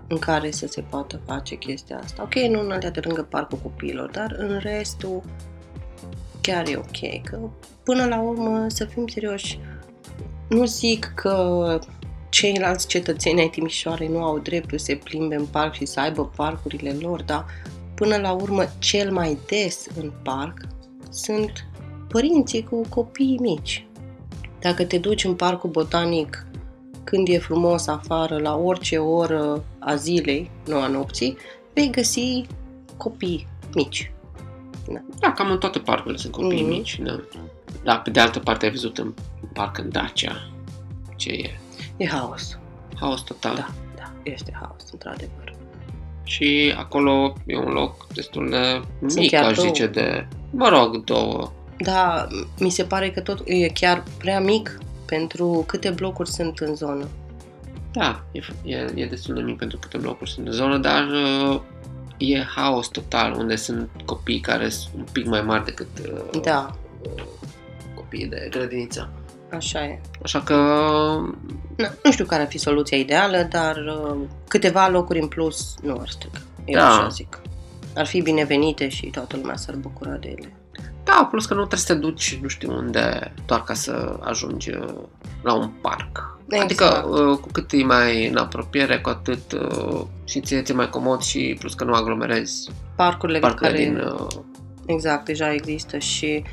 în 0.08 0.18
care 0.18 0.50
să 0.50 0.66
se 0.66 0.80
poată 0.80 1.20
face 1.26 1.54
chestia 1.54 1.99
asta. 1.99 2.22
Ok, 2.22 2.34
nu 2.34 2.60
în 2.60 2.70
alea 2.70 2.90
de 2.90 3.00
lângă 3.04 3.22
parcul 3.22 3.58
copiilor, 3.62 4.10
dar 4.10 4.34
în 4.38 4.58
restul 4.62 5.22
chiar 6.40 6.66
e 6.68 6.76
ok. 6.76 7.22
Că 7.25 7.38
până 7.82 8.04
la 8.06 8.20
urmă, 8.20 8.66
să 8.68 8.84
fim 8.84 9.06
serioși, 9.06 9.60
nu 10.49 10.64
zic 10.64 11.12
că 11.14 11.78
ceilalți 12.28 12.87
cetățeni 12.87 13.40
ai 13.40 13.49
Timișoarei 13.49 14.08
nu 14.08 14.22
au 14.22 14.38
dreptul 14.38 14.78
să 14.78 14.84
se 14.84 14.94
plimbe 15.04 15.34
în 15.34 15.46
parc 15.46 15.75
și 15.75 15.84
să 15.87 16.00
aibă 16.00 16.26
parcurile 16.37 16.90
lor, 17.00 17.22
dar 17.22 17.44
până 18.00 18.16
la 18.16 18.33
urmă 18.33 18.64
cel 18.78 19.12
mai 19.12 19.38
des 19.47 19.87
în 20.00 20.12
parc 20.23 20.61
sunt 21.11 21.66
părinții 22.09 22.62
cu 22.64 22.83
copii 22.88 23.38
mici. 23.40 23.87
Dacă 24.61 24.85
te 24.85 24.99
duci 24.99 25.25
în 25.25 25.35
parcul 25.35 25.71
botanic 25.71 26.47
când 27.04 27.28
e 27.28 27.38
frumos 27.38 27.87
afară, 27.87 28.38
la 28.38 28.57
orice 28.57 28.99
oră 28.99 29.64
a 29.78 29.95
zilei, 29.95 30.50
nu 30.66 30.76
a 30.80 30.87
nopții, 30.87 31.37
vei 31.75 31.90
găsi 31.90 32.47
copii 32.97 33.47
mici. 33.75 34.12
Da, 35.21 35.33
cam 35.33 35.50
în 35.50 35.59
toate 35.59 35.78
parcurile 35.78 36.16
sunt 36.19 36.33
copii 36.33 36.61
Mhm. 36.62 36.69
mici, 36.71 36.99
da. 37.02 37.21
Da, 37.85 37.97
pe 37.99 38.11
de 38.11 38.21
altă 38.21 38.38
parte 38.38 38.64
ai 38.64 38.71
văzut 38.71 38.99
în 38.99 39.14
parc 39.52 39.78
în 39.78 39.90
Dacia. 39.90 40.50
Ce 41.16 41.30
e? 41.30 41.59
E 41.97 42.07
haos. 42.07 42.59
Haos 43.00 43.21
total. 43.21 43.54
Da, 43.54 43.69
da, 43.97 44.12
este 44.23 44.52
haos, 44.61 44.83
într-adevăr. 44.92 45.39
Și 46.30 46.75
acolo 46.76 47.34
e 47.46 47.56
un 47.56 47.72
loc 47.72 48.06
destul 48.12 48.50
de 48.50 48.82
mic, 49.00 49.30
chiar 49.30 49.45
aș 49.45 49.56
două. 49.56 49.66
zice, 49.66 49.86
de... 49.86 50.26
Mă 50.50 50.69
rog, 50.69 51.04
două. 51.04 51.52
Da, 51.78 52.26
mi 52.58 52.71
se 52.71 52.84
pare 52.84 53.10
că 53.10 53.21
tot 53.21 53.43
e 53.45 53.69
chiar 53.69 54.04
prea 54.19 54.40
mic 54.40 54.78
pentru 55.06 55.64
câte 55.66 55.90
blocuri 55.90 56.28
sunt 56.28 56.58
în 56.58 56.75
zonă. 56.75 57.08
Da, 57.93 58.25
e, 58.32 58.40
e, 58.62 58.93
e 58.95 59.06
destul 59.06 59.34
de 59.34 59.40
mic 59.40 59.58
pentru 59.58 59.78
câte 59.78 59.99
blocuri 59.99 60.30
sunt 60.30 60.47
în 60.47 60.52
zonă, 60.52 60.78
dar 60.78 61.08
uh, 61.50 61.60
e 62.16 62.43
haos 62.43 62.88
total, 62.88 63.32
unde 63.32 63.56
sunt 63.56 63.90
copii 64.04 64.40
care 64.40 64.69
sunt 64.69 64.95
un 64.97 65.06
pic 65.12 65.26
mai 65.26 65.43
mari 65.43 65.64
decât 65.64 65.88
uh, 66.32 66.40
Da, 66.43 66.76
copiii 67.95 68.26
de 68.26 68.49
grădiniță. 68.50 69.10
Așa 69.56 69.84
e. 69.84 70.00
Așa 70.23 70.41
că, 70.41 70.54
Na, 71.76 71.89
nu 72.04 72.13
știu 72.13 72.25
care 72.25 72.43
ar 72.43 72.49
fi 72.49 72.58
soluția 72.58 72.97
ideală, 72.99 73.49
dar 73.50 73.76
uh, 73.76 74.17
câteva 74.49 74.89
locuri 74.89 75.21
în 75.21 75.28
plus 75.28 75.75
nu 75.82 75.99
ar 76.00 76.08
strica. 76.08 76.39
Eu 76.65 76.78
Da. 76.78 76.86
așa 76.89 77.08
zic. 77.08 77.41
Ar 77.97 78.06
fi 78.06 78.21
binevenite 78.23 78.89
și 78.89 79.06
toată 79.06 79.36
lumea 79.36 79.56
s-ar 79.56 79.75
bucura 79.75 80.10
de 80.10 80.28
ele. 80.39 80.52
da, 81.04 81.28
plus 81.30 81.47
că 81.47 81.54
nu 81.54 81.60
trebuie 81.60 81.80
să 81.80 81.93
te 81.93 81.99
duci 81.99 82.39
nu 82.43 82.49
știu 82.49 82.73
unde, 82.76 83.32
doar 83.47 83.63
ca 83.63 83.75
să 83.75 84.19
ajungi 84.21 84.71
uh, 84.71 84.95
la 85.43 85.54
un 85.54 85.69
parc. 85.80 86.39
Exact. 86.49 86.65
Adică, 86.65 87.06
uh, 87.08 87.39
cu 87.39 87.49
cât 87.52 87.73
e 87.73 87.84
mai 87.84 88.26
în 88.26 88.36
apropiere, 88.36 88.99
cu 88.99 89.08
atât 89.08 89.52
uh, 89.52 90.00
și 90.25 90.41
ție 90.41 90.63
ți 90.63 90.73
mai 90.73 90.91
comod 90.91 91.21
și 91.21 91.56
plus 91.58 91.75
că 91.75 91.84
nu 91.84 91.93
aglomerezi 91.93 92.71
Parcurile, 92.97 93.39
parcurile 93.39 93.76
care 93.76 93.84
din... 93.84 93.99
Uh, 93.99 94.26
exact 94.86 95.25
deja 95.25 95.52
există 95.52 95.99
și 95.99 96.45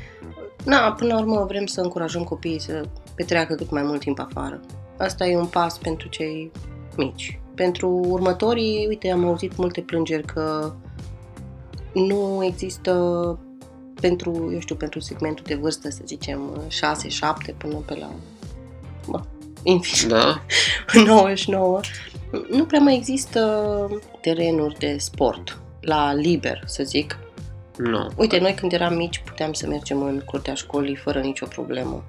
na, 0.64 0.92
până 0.92 1.14
la 1.14 1.20
urmă 1.20 1.44
vrem 1.48 1.66
să 1.66 1.80
încurajăm 1.80 2.24
copiii 2.24 2.60
să 2.60 2.84
petreacă 3.14 3.54
cât 3.54 3.70
mai 3.70 3.82
mult 3.82 4.00
timp 4.00 4.18
afară. 4.18 4.60
Asta 4.96 5.26
e 5.26 5.36
un 5.36 5.46
pas 5.46 5.78
pentru 5.78 6.08
cei 6.08 6.50
mici. 6.96 7.40
Pentru 7.54 7.88
următorii, 7.88 8.86
uite, 8.88 9.10
am 9.10 9.24
auzit 9.24 9.56
multe 9.56 9.80
plângeri 9.80 10.24
că 10.24 10.72
nu 11.94 12.44
există 12.44 12.92
pentru, 14.00 14.50
eu 14.52 14.60
știu, 14.60 14.74
pentru 14.74 15.00
segmentul 15.00 15.44
de 15.48 15.54
vârstă, 15.54 15.90
să 15.90 16.00
zicem, 16.06 16.62
6-7 17.50 17.54
până 17.56 17.74
pe 17.74 17.94
la 17.94 18.10
bă, 19.08 19.20
infinit, 19.62 20.12
da? 20.12 20.42
99, 21.06 21.80
nu 22.50 22.64
prea 22.64 22.80
mai 22.80 22.94
există 22.96 24.00
terenuri 24.20 24.78
de 24.78 24.96
sport 24.98 25.60
la 25.80 26.14
liber, 26.14 26.62
să 26.66 26.82
zic. 26.82 27.18
Nu. 27.78 28.10
Uite, 28.16 28.38
noi 28.38 28.54
când 28.54 28.72
eram 28.72 28.94
mici 28.94 29.22
puteam 29.24 29.52
să 29.52 29.66
mergem 29.66 30.02
în 30.02 30.22
curtea 30.24 30.54
școlii 30.54 30.96
fără 30.96 31.20
nicio 31.20 31.46
problemă. 31.46 32.04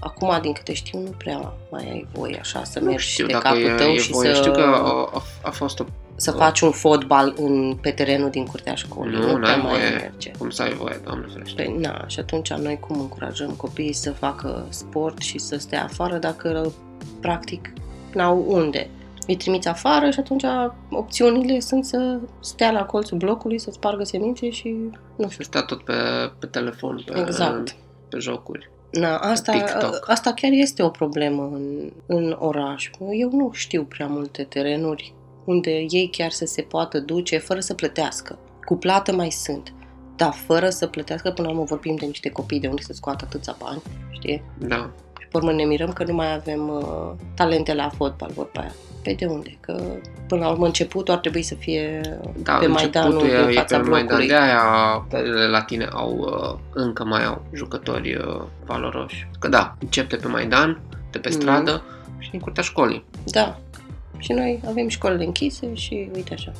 Acum, 0.00 0.38
din 0.42 0.52
câte 0.52 0.72
știu, 0.72 0.98
nu 0.98 1.10
prea 1.18 1.52
mai 1.70 1.84
ai 1.90 2.06
voie 2.12 2.38
așa 2.40 2.64
să 2.64 2.78
nu 2.80 2.86
mergi 2.86 3.08
știu 3.10 3.26
de 3.26 3.32
dacă 3.32 3.48
capul 3.48 3.62
e, 3.64 3.74
tău 3.74 3.88
e 3.88 3.96
și 3.98 4.10
voie. 4.10 4.34
să, 4.34 4.40
Știu 4.40 4.52
că 4.52 4.60
a, 4.60 5.10
a, 5.14 5.22
a 5.42 5.50
fost 5.50 5.80
o... 5.80 5.84
să 6.16 6.30
faci 6.30 6.60
un 6.60 6.70
fotbal 6.70 7.34
în, 7.36 7.74
pe 7.80 7.90
terenul 7.90 8.30
din 8.30 8.46
curtea 8.46 8.74
școlii. 8.74 9.18
Nu, 9.18 9.26
Nu, 9.32 9.38
prea 9.38 9.38
n-ai 9.38 9.60
mai 9.62 9.70
voie. 9.72 9.88
merge. 9.90 10.30
Cum 10.38 10.50
să 10.50 10.62
ai 10.62 10.72
voie, 10.72 11.00
doamne 11.04 11.26
ferește. 11.32 11.62
Păi, 11.62 11.76
na, 11.80 12.04
și 12.06 12.18
atunci 12.20 12.52
noi 12.52 12.78
cum 12.80 13.00
încurajăm 13.00 13.50
copiii 13.50 13.92
să 13.92 14.12
facă 14.12 14.66
sport 14.68 15.18
și 15.20 15.38
să 15.38 15.56
stea 15.58 15.84
afară 15.84 16.16
dacă 16.16 16.72
practic 17.20 17.72
n-au 18.12 18.44
unde. 18.48 18.88
Îi 19.26 19.36
trimiți 19.36 19.68
afară 19.68 20.10
și 20.10 20.18
atunci 20.18 20.44
opțiunile 20.90 21.60
sunt 21.60 21.84
să 21.84 22.18
stea 22.40 22.70
la 22.70 22.84
colțul 22.84 23.18
blocului, 23.18 23.58
să 23.58 23.70
spargă 23.70 24.04
semințe 24.04 24.50
și 24.50 24.76
nu 25.16 25.28
știu. 25.28 25.44
Stea 25.44 25.62
tot 25.62 25.82
pe, 25.82 25.92
pe 26.38 26.46
telefon, 26.46 27.02
pe, 27.06 27.18
Exact. 27.20 27.76
pe 28.08 28.18
jocuri. 28.18 28.70
Na, 28.90 29.16
asta, 29.16 29.52
TikTok. 29.52 30.04
asta 30.10 30.32
chiar 30.32 30.50
este 30.52 30.82
o 30.82 30.88
problemă 30.88 31.42
în, 31.42 31.92
în 32.06 32.36
oraș. 32.38 32.90
Eu 33.12 33.30
nu 33.32 33.50
știu 33.52 33.84
prea 33.84 34.06
multe 34.06 34.42
terenuri 34.42 35.14
unde 35.44 35.70
ei 35.70 36.08
chiar 36.12 36.30
să 36.30 36.44
se 36.44 36.62
poată 36.62 36.98
duce 37.00 37.38
fără 37.38 37.60
să 37.60 37.74
plătească. 37.74 38.38
Cu 38.64 38.76
plată 38.76 39.14
mai 39.14 39.30
sunt, 39.30 39.72
dar 40.16 40.32
fără 40.32 40.68
să 40.68 40.86
plătească, 40.86 41.30
până 41.30 41.46
la 41.46 41.52
urmă 41.52 41.66
vorbim 41.66 41.94
de 41.94 42.06
niște 42.06 42.30
copii 42.30 42.60
de 42.60 42.68
unde 42.68 42.82
să 42.82 42.92
scoată 42.92 43.24
atâția 43.26 43.56
bani, 43.58 43.82
știi? 44.10 44.42
Da. 44.58 44.90
Și 45.36 45.42
pe 45.42 45.46
urmă 45.48 45.52
ne 45.62 45.64
mirăm 45.64 45.92
că 45.92 46.04
nu 46.04 46.14
mai 46.14 46.34
avem 46.34 46.68
uh, 46.68 47.12
talente 47.34 47.74
la 47.74 47.88
fotbal, 47.88 48.30
vorba 48.34 48.60
aia. 48.60 48.74
Pe 49.02 49.12
de 49.18 49.26
unde? 49.26 49.56
Că 49.60 49.82
până 50.28 50.44
la 50.44 50.50
urmă 50.50 50.66
începutul 50.66 51.14
ar 51.14 51.20
trebui 51.20 51.42
să 51.42 51.54
fie 51.54 52.00
Da, 52.42 52.56
pe 52.56 52.66
Maidanul 52.66 53.12
începutul 53.12 53.38
din 53.46 53.48
e, 53.48 53.52
e 53.52 53.54
fața 53.60 53.76
pe 53.76 53.82
Maidan. 53.88 54.06
blocului. 54.06 54.26
De 54.28 54.34
aia 54.34 54.60
pelele 55.10 55.46
la 55.46 55.62
tine 55.62 55.88
au, 55.92 56.16
uh, 56.18 56.58
încă 56.72 57.04
mai 57.04 57.24
au 57.24 57.44
jucători 57.54 58.14
uh, 58.14 58.42
valoroși. 58.64 59.28
Că 59.38 59.48
da, 59.48 59.74
încep 59.80 60.08
de 60.08 60.16
pe 60.16 60.26
Maidan, 60.28 60.80
de 61.10 61.18
pe 61.18 61.28
Mhm. 61.28 61.40
stradă 61.40 61.82
și 62.18 62.30
în 62.32 62.40
curtea 62.40 62.62
școlii. 62.62 63.04
Da. 63.24 63.58
Și 64.18 64.32
noi 64.32 64.60
avem 64.68 64.88
școlile 64.88 65.24
închise 65.24 65.74
și 65.74 66.10
uite 66.14 66.34
așa. 66.34 66.52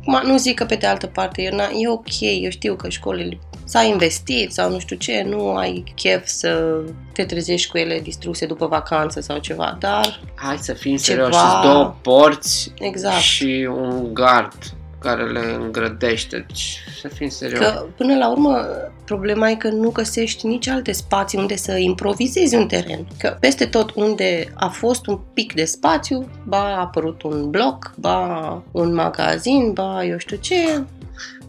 Acum, 0.00 0.30
nu 0.30 0.36
zic 0.36 0.54
că 0.54 0.64
pe 0.64 0.74
de 0.74 0.86
altă 0.86 1.06
parte 1.06 1.42
e, 1.42 1.50
na, 1.50 1.68
e 1.76 1.88
ok, 1.88 2.20
eu 2.42 2.50
știu 2.50 2.74
că 2.74 2.88
școlile 2.88 3.38
s-a 3.64 3.82
investit 3.82 4.52
sau 4.52 4.70
nu 4.70 4.78
știu 4.78 4.96
ce, 4.96 5.22
nu 5.28 5.54
ai 5.54 5.84
chef 5.94 6.26
să 6.26 6.80
te 7.12 7.24
trezești 7.24 7.70
cu 7.70 7.78
ele 7.78 8.00
distruse 8.00 8.46
după 8.46 8.66
vacanță 8.66 9.20
sau 9.20 9.38
ceva, 9.38 9.76
dar 9.78 10.20
Hai 10.34 10.56
să 10.58 10.72
fim 10.72 10.96
Ceva- 10.96 11.02
serioși, 11.02 11.38
sunt 11.38 11.62
două 11.62 11.94
porți 12.02 12.72
exact, 12.78 13.20
și 13.20 13.68
un 13.72 14.14
gard 14.14 14.54
care 15.00 15.30
le 15.30 15.56
îngrădește. 15.60 16.44
Deci, 16.46 16.78
să 17.00 17.08
fim 17.08 17.28
serios. 17.28 17.58
Că, 17.58 17.86
până 17.96 18.16
la 18.16 18.30
urmă, 18.30 18.66
problema 19.04 19.48
e 19.48 19.54
că 19.54 19.68
nu 19.68 19.90
găsești 19.90 20.46
nici 20.46 20.68
alte 20.68 20.92
spații 20.92 21.38
unde 21.38 21.56
să 21.56 21.76
improvizezi 21.76 22.54
un 22.54 22.66
teren. 22.66 23.06
Că 23.18 23.36
peste 23.40 23.66
tot 23.66 23.90
unde 23.94 24.52
a 24.54 24.68
fost 24.68 25.06
un 25.06 25.18
pic 25.34 25.54
de 25.54 25.64
spațiu, 25.64 26.30
ba 26.44 26.58
a 26.58 26.80
apărut 26.80 27.22
un 27.22 27.50
bloc, 27.50 27.92
ba 27.96 28.62
un 28.70 28.94
magazin, 28.94 29.72
ba 29.72 30.04
eu 30.04 30.18
știu 30.18 30.36
ce, 30.36 30.84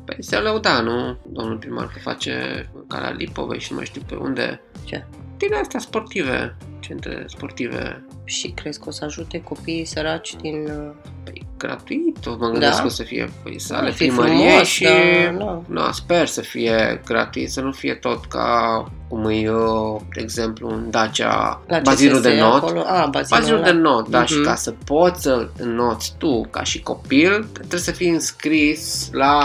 Păi 0.06 0.24
se 0.24 0.38
lăuda, 0.38 0.82
nu? 0.82 1.18
Domnul 1.28 1.58
primar 1.58 1.86
că 1.86 2.00
face 2.00 2.66
ca 2.88 3.00
la 3.00 3.12
Lipovei 3.12 3.60
și 3.60 3.72
nu 3.72 3.76
mai 3.76 3.86
știu 3.86 4.02
pe 4.08 4.16
unde. 4.16 4.62
Ce? 4.84 5.06
Din 5.38 5.54
astea 5.54 5.80
sportive, 5.80 6.56
centre 6.82 7.24
sportive. 7.28 8.06
și 8.24 8.48
crezi 8.50 8.80
că 8.80 8.86
o 8.88 8.92
să 8.92 9.06
ajute 9.06 9.42
copiii 9.42 9.86
săraci 9.86 10.36
din... 10.36 10.66
uh, 10.66 10.92
Păi 11.24 11.46
gratuit, 11.58 12.26
mă 12.26 12.50
gândesc 12.50 12.76
Da? 12.76 12.80
că 12.80 12.86
o 12.86 12.90
să 12.90 13.04
fie 13.04 13.30
păi, 13.44 13.60
sale 13.60 13.88
Ar 13.88 13.94
fi 13.94 14.06
primăriei 14.08 14.48
frumos, 14.48 14.68
și... 14.68 14.84
dar 14.84 15.34
nu. 15.38 15.66
Da, 15.70 15.92
sper 15.92 16.28
să 16.28 16.42
fie 16.42 17.02
gratuit, 17.06 17.52
să 17.52 17.62
nu 17.62 17.72
fie 17.72 17.94
tot 17.94 18.26
ca 18.26 18.92
cum 19.12 19.26
e, 19.30 19.50
uh, 19.50 20.02
de 20.16 20.22
exemplu, 20.22 20.70
în 20.70 20.90
Dacia, 20.90 21.62
La 21.68 21.80
bazinul 21.84 22.16
CSS 22.18 22.22
de 22.24 22.40
not. 22.40 22.54
Acolo. 22.64 22.80
A, 22.80 23.08
bazinul, 23.12 23.40
Bazinul 23.42 23.62
de 23.64 23.72
not, 23.72 24.08
da, 24.10 24.26
și 24.26 24.34
Mhm. 24.34 24.44
ca 24.44 24.56
să 24.56 24.74
poți 24.86 25.22
să 25.22 25.48
înnoți 25.58 26.14
tu, 26.18 26.48
ca 26.50 26.64
și 26.64 26.82
copil, 26.82 27.48
trebuie 27.54 27.80
să 27.80 27.92
fii 27.92 28.10
înscris 28.10 29.10
la 29.12 29.40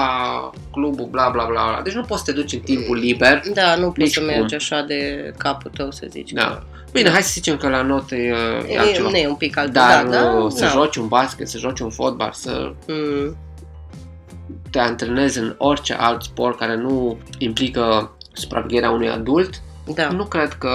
clubul 0.73 1.07
bla 1.11 1.29
bla 1.33 1.45
bla 1.45 1.65
bla. 1.71 1.81
Deci 1.85 1.93
nu 1.93 2.03
poți 2.03 2.23
să 2.25 2.33
te 2.33 2.41
duci 2.41 2.53
în 2.53 2.59
timpul 2.61 2.97
liber. 2.97 3.43
Da, 3.55 3.75
nu 3.77 3.87
poți 3.87 3.99
Nici 3.99 4.13
să 4.13 4.21
cum. 4.21 4.29
mergi 4.29 4.55
așa 4.55 4.85
de 4.89 5.33
capul 5.39 5.71
tău 5.77 5.91
să 5.91 6.07
zici 6.11 6.33
Da. 6.33 6.43
că... 6.45 6.63
Bine, 6.93 7.11
hai 7.11 7.23
să 7.23 7.31
zicem 7.33 7.57
că 7.57 7.69
la 7.69 7.83
notă 7.83 8.15
e, 8.15 8.29
e 8.69 8.73
E, 8.73 8.79
altceva. 8.79 9.09
nu 9.11 9.17
e 9.17 9.29
un 9.29 9.35
pic 9.35 9.57
alt, 9.59 9.73
Dar 9.73 10.05
da, 10.05 10.11
da, 10.21 10.31
uh, 10.31 10.51
să 10.51 10.65
da. 10.65 10.71
joci 10.71 10.97
un 10.97 11.09
basket, 11.09 11.49
să 11.49 11.59
joci 11.59 11.81
un 11.81 11.91
fotbal, 11.91 12.31
să 12.33 12.73
Mm, 12.89 13.37
te 14.71 14.79
antrenezi 14.79 15.39
în 15.39 15.55
orice 15.59 15.95
alt 15.95 16.23
sport 16.23 16.59
care 16.59 16.77
nu 16.77 17.19
implică 17.39 18.16
supravegherea 18.37 18.91
unui 18.91 19.09
adult, 19.09 19.63
da. 19.95 20.09
nu 20.11 20.25
cred 20.25 20.53
că 20.53 20.71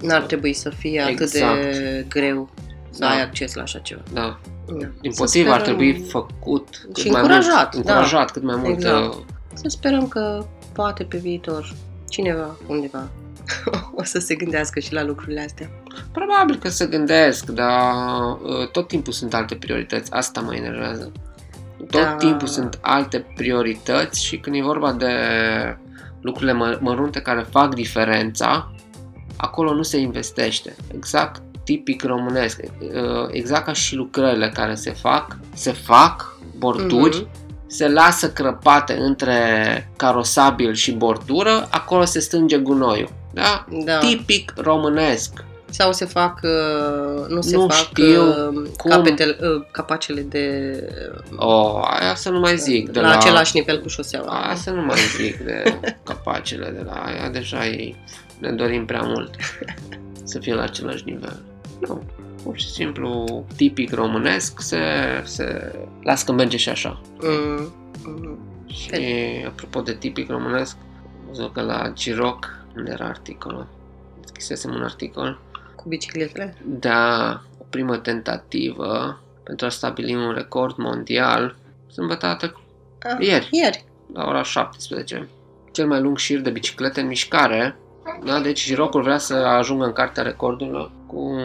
N-ar 0.00 0.22
trebui 0.22 0.52
să 0.52 0.70
fie 0.70 1.00
atât 1.00 1.20
Exact. 1.20 1.62
de 1.62 2.04
greu 2.08 2.50
să 2.90 2.98
Da. 2.98 3.08
ai 3.08 3.22
acces 3.22 3.54
la 3.54 3.62
așa 3.62 3.78
ceva. 3.78 4.00
da, 4.12 4.38
Da. 4.80 4.86
din 5.00 5.12
Să 5.12 5.22
potrivă 5.22 5.50
ar 5.50 5.60
sperăm- 5.60 5.76
trebui 5.76 6.04
făcut 6.08 6.68
cât 6.92 6.96
Și 6.96 7.10
mai 7.10 7.20
încurajat, 7.20 7.74
mult, 7.74 7.86
da. 7.86 7.92
încurajat 7.92 8.30
cât 8.30 8.42
mai 8.42 8.56
mult. 8.56 8.72
Exact. 8.74 9.14
uh, 9.14 9.20
Să 9.54 9.64
sperăm 9.68 10.08
că 10.08 10.44
poate 10.72 11.04
pe 11.04 11.16
viitor 11.18 11.72
cineva, 12.08 12.56
undeva, 12.66 13.08
o 14.00 14.02
să 14.04 14.18
se 14.18 14.34
gândească 14.34 14.80
și 14.80 14.92
la 14.92 15.04
lucrurile 15.04 15.40
astea. 15.40 15.70
Probabil 16.12 16.56
că 16.56 16.68
se 16.68 16.86
gândesc, 16.86 17.44
dar 17.46 17.92
uh, 18.42 18.68
tot 18.72 18.88
timpul 18.88 19.12
sunt 19.12 19.34
alte 19.34 19.54
priorități. 19.54 20.12
Asta 20.12 20.40
mă 20.40 20.54
enervează. 20.54 21.12
Tot 21.90 22.02
Da. 22.02 22.14
timpul 22.14 22.48
sunt 22.48 22.78
alte 22.80 23.26
priorități 23.36 24.24
și 24.24 24.36
când 24.38 24.56
e 24.56 24.62
vorba 24.62 24.92
de 24.92 25.06
lucrurile 26.22 26.52
mă- 26.52 26.78
mărunte 26.80 27.20
care 27.20 27.46
fac 27.50 27.74
diferența, 27.74 28.72
acolo 29.36 29.74
nu 29.74 29.82
se 29.82 29.96
investește. 29.98 30.76
Exact 30.94 31.42
tipic 31.64 32.02
românesc. 32.04 32.60
Uh, 32.80 33.28
Exact 33.30 33.64
ca 33.64 33.72
și 33.72 33.94
lucrările 33.94 34.50
care 34.54 34.74
se 34.74 34.90
fac, 34.90 35.38
se 35.54 35.72
fac 35.72 36.36
borduri, 36.58 37.16
Mhm. 37.16 37.28
se 37.66 37.88
lasă 37.88 38.30
crăpate 38.30 38.96
între 38.98 39.36
carosabil 39.96 40.74
și 40.74 40.92
bordură, 40.92 41.68
acolo 41.70 42.04
se 42.04 42.20
strânge 42.20 42.58
gunoiul. 42.58 43.08
Da? 43.32 43.66
Da. 43.84 43.98
Tipic 43.98 44.52
românesc. 44.56 45.44
Sau 45.72 45.92
se 45.92 46.04
fac, 46.04 46.40
uh, 46.42 47.26
nu 47.28 47.40
se 47.40 47.56
Nu 47.56 47.68
fac 47.68 47.72
știu 47.76 48.22
uh, 48.28 48.68
cum. 48.76 48.90
capetele, 48.90 49.36
uh, 49.40 49.64
capacele 49.70 50.20
de 50.20 50.76
Oh, 51.36 51.80
aia 52.00 52.14
să 52.14 52.30
nu 52.30 52.38
mai 52.40 52.56
zic. 52.56 52.90
De 52.90 53.00
la, 53.00 53.08
la, 53.08 53.14
același 53.14 53.56
nivel 53.56 53.80
cu 53.80 53.88
șoseaua. 53.88 54.44
Aia 54.44 54.54
să 54.54 54.70
nu 54.70 54.82
mai 54.82 54.98
zic 55.16 55.36
de 55.36 55.78
capacele 56.04 56.70
de 56.70 56.82
la 56.84 56.92
aia. 56.92 57.28
Deja 57.28 57.66
ei 57.66 57.96
ne 58.38 58.50
dorim 58.50 58.84
prea 58.84 59.02
mult 59.02 59.34
să 60.24 60.38
fie 60.38 60.54
la 60.54 60.62
același 60.62 61.02
nivel. 61.04 61.42
Nu. 61.80 62.02
Pur 62.42 62.58
și 62.58 62.70
simplu, 62.70 63.44
tipic 63.56 63.94
românesc, 63.94 64.60
se, 64.60 64.78
se 65.24 65.72
las 66.02 66.22
că 66.22 66.32
merge 66.32 66.56
și 66.56 66.68
așa. 66.68 67.00
Mm, 67.20 67.72
mm. 68.04 68.38
Și 68.66 68.90
apropo 69.46 69.80
de 69.80 69.94
tipic 69.94 70.30
românesc, 70.30 70.76
am 71.04 71.26
văzut 71.28 71.52
că 71.52 71.60
la 71.62 71.92
Giroc, 71.94 72.48
unde 72.76 72.90
era 72.90 73.04
articolul, 73.04 73.66
deschisesem 74.20 74.74
un 74.74 74.82
articol, 74.82 75.40
Cu 75.74 75.88
bicicletele? 75.88 76.56
da, 76.64 77.40
o 77.58 77.64
primă 77.70 77.96
tentativă 77.96 79.20
pentru 79.42 79.66
a 79.66 79.68
stabili 79.68 80.14
un 80.14 80.32
record 80.32 80.76
mondial 80.76 81.56
sâmbătă 81.92 82.26
a 82.26 82.36
trecut, 82.36 82.60
Ah, 83.02 83.26
Ieri. 83.26 83.48
Ieri. 83.50 83.84
la 84.14 84.24
ora 84.26 84.42
17. 84.42 85.28
Cel 85.72 85.86
mai 85.86 86.00
lung 86.00 86.18
șir 86.18 86.40
de 86.40 86.50
biciclete 86.50 87.00
în 87.00 87.06
mișcare, 87.06 87.76
da, 88.24 88.40
deci 88.40 88.64
Girocul 88.64 89.02
vrea 89.02 89.18
să 89.18 89.34
ajungă 89.34 89.84
în 89.84 89.92
cartea 89.92 90.22
recordurilor 90.22 90.90
cu 91.06 91.36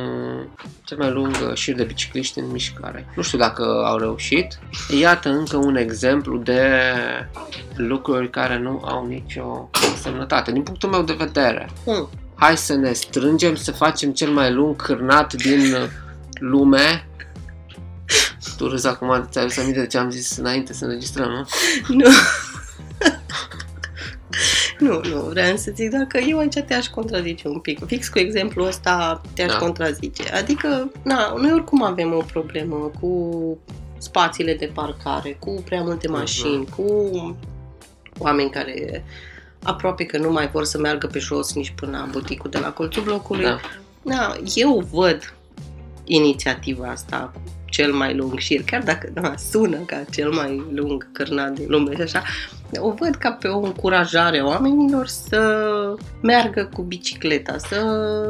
cel 0.84 0.98
mai 0.98 1.12
lung 1.12 1.36
șir 1.54 1.76
de 1.76 1.84
bicicliști 1.84 2.40
în 2.40 2.52
mișcare. 2.52 3.08
Nu 3.16 3.22
știu 3.22 3.38
dacă 3.38 3.64
au 3.86 3.98
reușit. 3.98 4.60
Iată 5.00 5.30
încă 5.30 5.58
un 5.58 5.76
exemplu 5.76 6.38
de 6.38 6.70
lucruri 7.76 8.30
care 8.30 8.58
nu 8.58 8.82
au 8.86 9.06
nicio 9.08 9.70
semnătate. 9.96 10.52
Din 10.52 10.64
punctul 10.64 10.90
meu 10.90 11.02
de 11.04 11.14
vedere, 11.14 11.70
Mm. 11.86 12.10
Hai 12.38 12.58
să 12.58 12.74
ne 12.76 12.94
strângem, 12.94 13.56
să 13.56 13.72
facem 13.72 14.12
cel 14.12 14.30
mai 14.30 14.54
lung 14.54 14.76
cârnat 14.76 15.34
din 15.34 15.76
lume. 16.40 17.08
Tu 18.58 18.68
râzi 18.68 18.88
acum, 18.88 19.28
ți-ai 19.30 19.44
adus 19.44 19.58
aminte 19.58 19.80
de 19.80 19.88
ce 19.88 19.98
am 19.98 20.10
zis 20.10 20.38
înainte 20.38 20.74
să 20.74 20.86
înregistrăm, 20.86 21.30
nu? 21.30 21.46
Nu. 21.96 22.10
nu, 24.88 25.02
nu, 25.04 25.22
vreau 25.22 25.58
să 25.58 25.72
zic, 25.76 25.90
dacă 25.90 26.18
eu 26.18 26.38
aici 26.38 26.60
te-aș 26.60 26.88
contrazice 26.88 27.48
un 27.48 27.60
pic. 27.60 27.86
Fix 27.86 28.08
cu 28.08 28.20
exemplul 28.20 28.68
ăsta 28.68 29.22
te-aș 29.34 29.52
Da. 29.52 29.58
contrazice. 29.58 30.30
Adică, 30.34 30.92
na, 31.04 31.34
noi 31.38 31.52
oricum 31.52 31.84
avem 31.84 32.14
o 32.14 32.22
problemă 32.22 32.92
cu 33.00 33.58
spațiile 33.98 34.54
de 34.54 34.72
parcare, 34.74 35.38
cu 35.40 35.62
prea 35.66 35.82
multe 35.82 36.08
mașini, 36.08 36.68
cu 36.76 37.12
oameni 38.18 38.50
care 38.50 39.04
aproape 39.64 40.04
că 40.06 40.18
nu 40.18 40.32
mai 40.32 40.50
vor 40.54 40.64
să 40.64 40.78
meargă 40.78 41.08
pe 41.08 41.20
jos 41.20 41.54
nici 41.54 41.74
până 41.76 41.98
la 41.98 42.08
buticul 42.12 42.50
de 42.50 42.58
la 42.58 42.72
colțul 42.72 43.04
blocului. 43.04 43.44
Da. 43.44 43.60
Da, 44.02 44.36
eu 44.56 44.88
văd 44.92 45.34
inițiativa 46.04 46.88
asta 46.88 47.32
cu 47.34 47.42
cel 47.70 47.94
mai 47.94 48.16
lung 48.16 48.38
șir, 48.40 48.62
chiar 48.66 48.84
dacă 48.84 49.10
da, 49.14 49.34
sună 49.50 49.78
ca 49.78 50.04
cel 50.12 50.32
mai 50.32 50.64
lung 50.74 51.08
cârnat 51.12 51.52
din 51.52 51.66
lume 51.68 51.96
și 51.96 52.02
așa, 52.02 52.24
o 52.80 52.90
văd 52.92 53.16
ca 53.16 53.32
pe 53.32 53.48
o 53.48 53.60
încurajare 53.60 54.40
a 54.40 54.46
oamenilor 54.46 55.08
să 55.08 55.70
meargă 56.22 56.70
cu 56.74 56.82
bicicleta, 56.82 57.56
să 57.58 57.76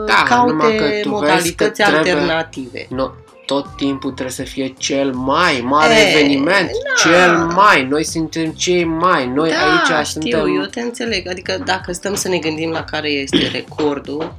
Da, 0.07 0.45
numai 0.45 0.71
că 0.71 0.83
caute 0.83 0.87
tu 0.87 0.89
vezi 0.93 1.07
modalități 1.07 1.81
că 1.81 1.89
trebuie- 1.89 2.11
alternative. 2.11 2.85
Nu, 2.89 3.11
tot 3.47 3.75
timpul 3.75 4.11
trebuie 4.11 4.33
să 4.35 4.43
fie 4.43 4.73
cel 4.77 5.13
mai 5.13 5.61
mare 5.63 5.93
E, 5.93 6.09
eveniment, 6.09 6.69
da. 6.69 7.09
cel 7.09 7.37
mai, 7.37 7.85
noi 7.85 8.03
suntem 8.03 8.51
cei 8.51 8.83
mai, 8.83 9.27
noi 9.27 9.49
da, 9.49 9.55
aici 9.55 10.07
știu, 10.07 10.21
suntem... 10.21 10.55
eu 10.55 10.63
te 10.65 10.81
înțeleg. 10.81 11.27
Adică 11.27 11.61
dacă 11.65 11.91
stăm 11.91 12.13
să 12.13 12.27
ne 12.27 12.37
gândim 12.37 12.69
la 12.69 12.83
care 12.83 13.09
este 13.09 13.47
recordul 13.51 14.35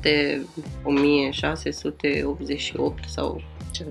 de 0.00 0.40
1688 0.82 3.04
sau 3.08 3.42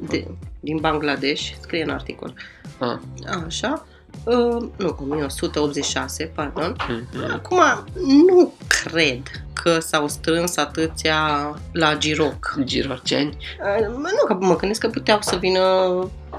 de, 0.09 0.27
din 0.59 0.77
Bangladesh, 0.77 1.49
scrie 1.61 1.83
în 1.83 1.89
articol. 1.89 2.33
Ah, 2.77 2.97
Așa. 3.45 3.85
Uh, 4.23 4.67
nu, 4.77 4.95
1186, 4.99 6.31
pardon. 6.35 6.75
mhm. 6.87 7.33
Acum, 7.33 7.61
nu 8.27 8.53
cred 8.67 9.21
că 9.53 9.79
s-au 9.79 10.07
strâns 10.07 10.57
atâția 10.57 11.17
la 11.71 11.97
Giroc. 11.97 12.55
Giroceni, 12.63 13.37
Uh, 13.79 13.87
nu, 13.87 14.25
că 14.27 14.37
mă 14.39 14.55
gândesc 14.55 14.79
că 14.79 14.87
puteau 14.87 15.17
să 15.21 15.35
vină, 15.35 15.59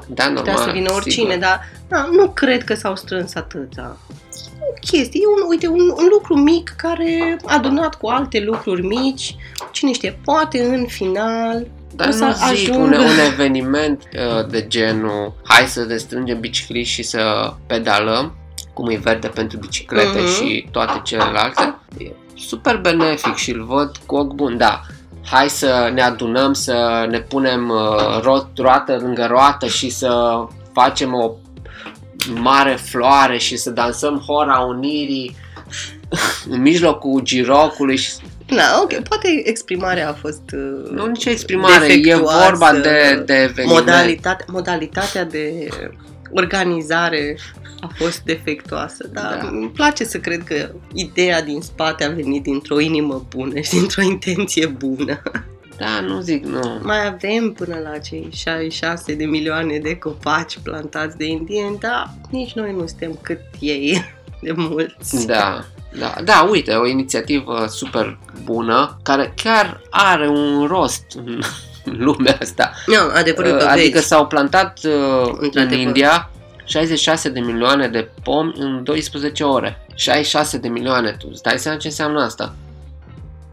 da, 0.07 0.25
normal, 0.25 0.35
putea 0.45 0.57
să 0.57 0.71
vină 0.71 0.93
oricine, 0.93 1.33
sigur. 1.33 1.47
dar 1.47 1.61
da, 1.89 2.09
nu 2.13 2.29
cred 2.31 2.65
că 2.65 2.75
s-au 2.75 2.97
strâns 2.97 3.35
atâția. 3.35 3.97
O 4.61 4.73
chestie, 4.81 5.21
e 5.23 5.43
un, 5.43 5.49
uite, 5.49 5.67
un, 5.67 5.93
un 5.97 6.07
lucru 6.11 6.35
mic 6.37 6.75
care 6.77 7.37
adunat 7.47 7.95
cu 7.95 8.07
alte 8.09 8.41
lucruri 8.41 8.87
mici, 8.87 9.37
cine 9.73 9.93
știe, 9.93 10.19
poate 10.25 10.65
în 10.65 10.87
final 10.87 11.67
Dar 11.97 12.09
o 12.09 12.11
să 12.11 12.25
nu 12.25 12.33
zic 12.33 12.43
ajungă- 12.71 12.79
un, 12.79 12.93
un 12.93 13.19
eveniment 13.33 14.03
uh, 14.13 14.47
de 14.49 14.67
genul 14.67 15.35
hai 15.45 15.67
să 15.67 15.85
ne 15.85 15.97
strângem 15.97 16.41
bicicliști 16.41 16.95
și 16.95 17.03
să 17.03 17.53
pedalăm, 17.67 18.35
cum 18.73 18.89
e 18.91 18.97
verde 18.97 19.27
pentru 19.29 19.59
biciclete 19.59 20.19
Mhm. 20.21 20.27
și 20.33 20.69
toate 20.71 21.01
celelalte. 21.05 21.75
E 21.99 22.11
super 22.35 22.77
benefic 22.77 23.35
și 23.35 23.51
îl 23.51 23.65
văd 23.65 23.97
cu 24.07 24.17
ochi 24.17 24.33
bun, 24.35 24.57
da. 24.57 24.81
Hai 25.31 25.49
să 25.49 25.91
ne 25.95 26.03
adunăm, 26.03 26.53
să 26.53 27.07
ne 27.11 27.19
punem 27.21 27.69
uh, 27.69 28.21
rot, 28.23 28.49
roată 28.57 28.99
lângă 29.01 29.27
roată 29.31 29.67
și 29.67 29.91
să 29.91 30.35
facem 30.73 31.15
o 31.15 31.31
mare 32.35 32.75
floare 32.83 33.39
și 33.39 33.57
să 33.57 33.71
dansăm 33.71 34.23
hora 34.27 34.59
unirii 34.59 35.37
în 36.51 36.61
mijlocul 36.61 37.21
girocului 37.21 37.97
și 37.97 38.11
Da, 38.47 38.81
ok, 38.83 39.03
poate 39.09 39.43
exprimarea 39.45 40.09
a 40.09 40.13
fost 40.13 40.43
uh, 40.53 40.91
Nu 40.91 41.07
nicio 41.07 41.31
exprimare, 41.31 41.85
e 41.85 41.97
defectuoasă. 41.97 42.49
vorba 42.49 42.73
de, 42.73 43.23
de 43.27 43.35
eveniment. 43.35 43.79
Modalitate, 43.79 44.45
modalitatea 44.49 45.25
de 45.25 45.69
organizare 46.31 47.37
a 47.81 47.91
fost 47.95 48.21
defectuoasă, 48.25 49.09
dar 49.13 49.39
Da. 49.43 49.49
îmi 49.49 49.69
place 49.69 50.05
să 50.05 50.19
cred 50.19 50.43
că 50.45 50.71
ideea 50.95 51.43
din 51.43 51.61
spate 51.61 52.05
a 52.05 52.09
venit 52.09 52.43
dintr-o 52.43 52.81
inimă 52.81 53.27
bună 53.37 53.61
și 53.61 53.71
dintr-o 53.71 54.03
intenție 54.03 54.67
bună. 54.67 55.23
Da, 55.79 56.01
nu 56.01 56.21
zic, 56.21 56.45
nu. 56.45 56.81
Mai 56.83 57.07
avem 57.07 57.53
până 57.53 57.79
la 57.83 57.99
cei 57.99 58.29
66 58.33 59.15
de 59.15 59.25
milioane 59.25 59.79
de 59.79 59.97
copaci 59.97 60.59
plantați 60.63 61.17
de 61.17 61.25
indieni, 61.27 61.79
dar 61.79 62.11
nici 62.31 62.53
noi 62.53 62.73
nu 62.73 62.87
suntem 62.87 63.19
cât 63.23 63.41
ei 63.59 64.05
de 64.43 64.53
mulți. 64.57 65.27
Da, 65.27 65.65
da, 65.99 66.15
da, 66.25 66.47
uite, 66.51 66.75
o 66.75 66.87
inițiativă 66.87 67.67
super 67.69 68.19
bună, 68.45 68.99
care 69.03 69.33
chiar 69.43 69.81
are 69.91 70.29
un 70.29 70.67
rost 70.67 71.05
în 71.25 71.41
în 71.85 71.97
lumea 72.05 72.39
asta. 72.41 72.71
Nu, 72.87 72.95
adevărul 73.15 73.53
că 73.57 73.65
Adică 73.65 73.91
vezi. 73.93 74.07
s-au 74.07 74.27
plantat 74.27 74.79
uh, 74.85 74.93
în 75.27 75.37
Într-adevăr. 75.41 75.79
India 75.87 76.31
66 76.65 77.29
de 77.29 77.41
milioane 77.41 77.89
de 77.89 78.11
pomi 78.23 78.53
în 78.59 78.85
12 78.85 79.45
ore. 79.45 79.87
66 79.95 80.59
de 80.59 80.69
milioane, 80.69 81.11
tu 81.11 81.29
îți 81.31 81.43
dai 81.43 81.59
seama 81.59 81.79
ce 81.79 81.87
înseamnă 81.87 82.23
asta? 82.23 82.55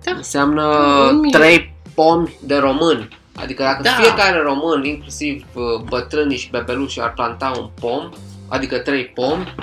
Da. 0.03 0.11
Înseamnă 0.15 0.63
Un 1.11 1.19
milion. 1.19 1.41
3 1.41 1.75
pomi 1.95 2.37
de 2.41 2.55
români. 2.57 3.07
Adică 3.35 3.63
dacă 3.63 3.79
Da. 3.81 3.89
fiecare 3.89 4.41
român, 4.41 4.83
inclusiv 4.83 5.45
uh, 5.53 5.63
bătrânii 5.89 6.37
și 6.37 6.49
bebelușii, 6.49 7.01
ar 7.01 7.13
planta 7.13 7.51
un 7.59 7.69
pom, 7.79 8.09
adică 8.47 8.77
3 8.77 9.05
pomi, 9.05 9.55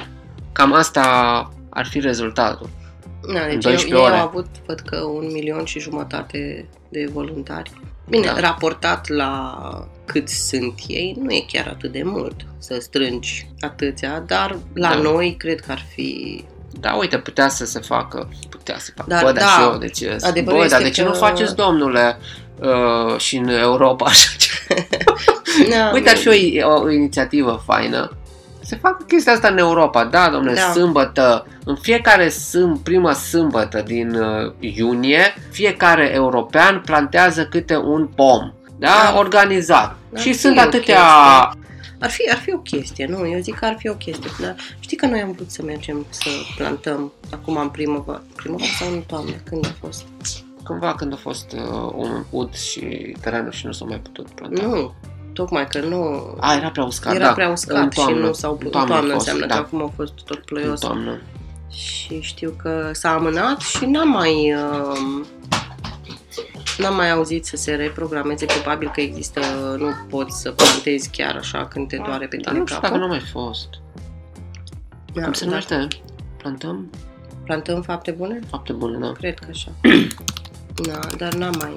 cam 0.53 0.73
asta 0.73 1.51
ar 1.71 1.87
fi 1.87 2.01
rezultatul. 2.01 2.69
Da, 3.33 3.41
deci 3.49 3.63
12 3.63 3.87
ei, 3.87 3.93
ei 3.93 4.07
ore. 4.07 4.15
au 4.15 4.27
avut, 4.27 4.47
văd 4.67 4.81
că, 4.81 4.97
un 4.97 5.29
milion 5.33 5.65
și 5.65 5.81
jumătate 5.81 6.69
de 6.89 7.09
voluntari. 7.13 7.71
Bine, 8.09 8.27
Da. 8.27 8.33
da. 8.33 8.41
raportat 8.41 9.09
la 9.09 9.55
cât 10.05 10.29
sunt 10.29 10.75
ei, 10.87 11.17
nu 11.23 11.33
e 11.33 11.45
chiar 11.53 11.67
atât 11.69 11.93
de 11.93 12.03
mult 12.05 12.35
să 12.59 12.77
strângi 12.81 13.47
atâția, 13.61 14.23
dar 14.27 14.57
la 14.75 14.89
Da. 14.89 14.95
noi 14.95 15.35
cred 15.39 15.61
că 15.61 15.73
ar 15.73 15.85
fi... 15.95 16.45
Da, 16.81 16.93
uite, 16.95 17.19
putea 17.19 17.49
să 17.49 17.65
se 17.65 17.79
facă, 17.81 18.29
putea 18.51 18.79
să 18.79 18.91
facă. 18.95 19.09
Dar 19.11 19.23
Bă, 19.25 19.33
dar 19.33 19.43
da, 19.43 19.49
și 19.49 19.61
eu, 19.63 19.79
deci, 19.79 20.03
adevărul 20.21 20.59
bă, 20.61 20.67
dar 20.67 20.81
este 20.81 20.83
de 20.83 20.91
ce 20.91 21.03
că- 21.03 21.09
nu 21.09 21.15
faceți, 21.15 21.55
domnule, 21.57 22.17
uh, 22.61 23.19
și 23.19 23.37
în 23.37 23.49
Europa 23.49 24.05
așa 24.07 24.31
ceva? 24.39 24.81
Da, 25.71 25.91
Uite, 25.95 26.11
ar 26.11 26.17
fi 26.17 26.63
o, 26.63 26.81
o 26.81 26.91
inițiativă 26.91 27.63
faină. 27.67 28.11
Se 28.71 28.77
facă 28.77 29.05
chestia 29.09 29.33
asta 29.33 29.49
în 29.49 29.59
Europa, 29.59 30.05
da, 30.05 30.31
domnule, 30.31 30.55
Da. 30.55 30.73
sâmbătă, 30.73 31.47
în 31.65 31.77
fiecare 31.77 32.29
sâmb, 32.29 32.79
prima 32.79 33.13
sâmbătă 33.13 33.83
din 33.83 34.15
uh, 34.15 34.53
iunie, 34.59 35.35
fiecare 35.51 36.11
european 36.13 36.83
plantează 36.85 37.47
câte 37.47 37.77
un 37.77 38.07
pom, 38.07 38.53
da, 38.79 38.89
Da. 39.13 39.19
organizat. 39.19 39.97
Da, 40.11 40.21
și 40.21 40.29
e 40.29 40.33
sunt 40.33 40.57
o 40.57 40.61
atâtea... 40.61 41.03
Ar 41.99 42.11
fi, 42.11 42.31
ar 42.31 42.37
fi 42.37 42.53
o 42.53 42.59
chestie, 42.59 43.07
nu? 43.07 43.29
Eu 43.29 43.41
zic 43.41 43.55
că 43.55 43.65
ar 43.65 43.77
fi 43.79 43.89
o 43.89 43.95
chestie. 43.95 44.31
Dar 44.41 44.57
știi 44.81 44.97
că 44.97 45.07
noi 45.07 45.21
am 45.21 45.33
vrut 45.33 45.51
să 45.51 45.63
mergem 45.63 46.07
să 46.11 46.29
plantăm 46.57 47.13
acum 47.33 47.57
în 47.57 47.69
primăvară, 47.69 48.23
primăvară 48.37 48.71
sau 48.79 48.93
în 48.93 49.03
toamnă, 49.07 49.35
când 49.45 49.67
a 49.67 49.75
fost? 49.87 50.05
Cândva 50.65 50.95
când 50.95 51.13
a 51.13 51.17
fost 51.17 51.53
uh, 51.53 51.93
un 51.95 52.25
ud 52.31 52.55
și 52.55 53.17
terenul 53.21 53.51
și 53.51 53.67
nu 53.67 53.73
s-a 53.73 53.85
mai 53.85 53.99
putut 53.99 54.27
planta. 54.27 54.63
Nu, 54.63 54.95
tocmai 55.33 55.67
că 55.69 55.81
nu... 55.81 56.35
A, 56.41 56.55
era 56.55 56.71
prea 56.71 56.85
uscat, 56.85 57.15
era 57.15 57.25
da. 57.27 57.33
prea 57.33 57.47
În 57.47 57.53
uscat 57.53 57.93
și 57.93 57.99
toamnă. 57.99 58.27
nu 58.27 58.33
s-au 58.33 58.51
În 58.51 58.57
putut. 58.57 58.73
toamnă 58.73 58.93
a 58.93 58.97
Toamnă 58.97 59.13
fost, 59.15 59.27
înseamnă 59.27 59.55
da. 59.55 59.61
că 59.61 59.67
acum 59.67 59.83
a 59.83 59.93
fost 59.97 60.13
tot 60.25 60.37
În 60.37 60.43
ploios. 60.45 60.81
toamnă. 60.81 61.21
Și 61.69 62.21
știu 62.21 62.55
că 62.63 62.91
s-a 62.93 63.11
amânat 63.15 63.61
și 63.61 63.85
n-am 63.85 64.09
mai... 64.09 64.55
um, 64.55 65.25
N-am 66.79 66.95
mai 66.95 67.11
auzit 67.11 67.45
să 67.45 67.57
se 67.57 67.75
reprogrameze, 67.75 68.45
probabil 68.47 68.91
că 68.95 69.01
există, 69.01 69.41
nu 69.79 69.89
poți 70.09 70.41
să 70.41 70.51
plantezi 70.51 71.11
chiar 71.11 71.37
așa 71.37 71.67
când 71.67 71.89
te 71.89 71.97
doare 71.97 72.27
pe 72.27 72.37
Dar 72.37 72.45
tine 72.53 72.59
nu 72.59 72.67
știu 72.67 72.81
dacă 72.81 72.87
capul. 72.93 72.99
nu 72.99 73.05
a 73.05 73.09
mai 73.17 73.21
fost. 73.33 73.69
Da, 75.15 75.23
Cum 75.23 75.33
se 75.33 75.45
da. 75.45 75.49
numește? 75.51 75.89
Plantăm 76.37 76.91
Plantăm 77.45 77.83
fapte 77.83 78.11
bune? 78.11 78.41
fapte 78.51 78.73
bune, 78.73 78.99
da. 79.07 79.13
Cred 79.13 79.39
că 79.39 79.47
așa. 79.51 79.71
Da, 80.83 80.99
dar 81.17 81.35
n-am 81.35 81.55
mai... 81.61 81.73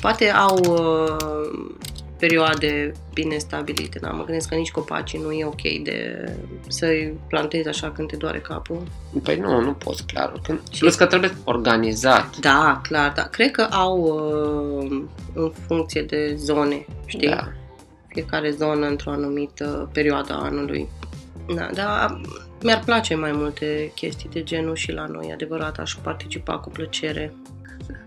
Poate 0.00 0.30
au 0.30 0.58
uh, 0.68 1.74
perioade 2.18 2.92
bine 3.12 3.36
stabilite, 3.38 3.98
da, 3.98 4.10
mă 4.10 4.24
gândesc 4.24 4.48
că 4.48 4.54
nici 4.54 4.70
copacii 4.70 5.18
nu 5.18 5.30
e 5.30 5.44
ok 5.44 5.62
de 5.82 6.24
să-i 6.68 7.18
plantezi 7.28 7.68
așa 7.68 7.90
când 7.90 8.08
te 8.08 8.16
doare 8.16 8.38
capul. 8.38 8.82
Păi 9.22 9.36
nu, 9.36 9.60
nu 9.60 9.72
poți, 9.72 10.06
clar. 10.06 10.32
Când, 10.42 10.60
Și- 10.72 10.80
plus 10.80 10.94
că 10.94 11.06
trebuie 11.06 11.34
organizat. 11.44 12.36
Da, 12.36 12.80
clar, 12.82 13.12
da. 13.16 13.22
Cred 13.22 13.50
că 13.50 13.62
au 13.62 13.98
uh, 14.00 15.02
în 15.34 15.52
funcție 15.66 16.02
de 16.02 16.34
zone, 16.36 16.86
știi? 17.06 17.28
Da. 17.28 17.52
Fiecare 18.08 18.50
zonă 18.50 18.86
într-o 18.86 19.10
anumită 19.10 19.90
perioadă 19.92 20.32
a 20.32 20.44
anului. 20.44 20.88
Da, 21.54 21.68
dar 21.74 22.20
mi-ar 22.62 22.82
place 22.84 23.14
mai 23.14 23.32
multe 23.32 23.92
chestii 23.94 24.28
de 24.32 24.42
genul 24.42 24.74
și 24.74 24.92
la 24.92 25.06
noi, 25.06 25.30
adevărat, 25.32 25.78
aș 25.78 25.94
participa 26.02 26.58
cu 26.58 26.70
plăcere. 26.70 27.34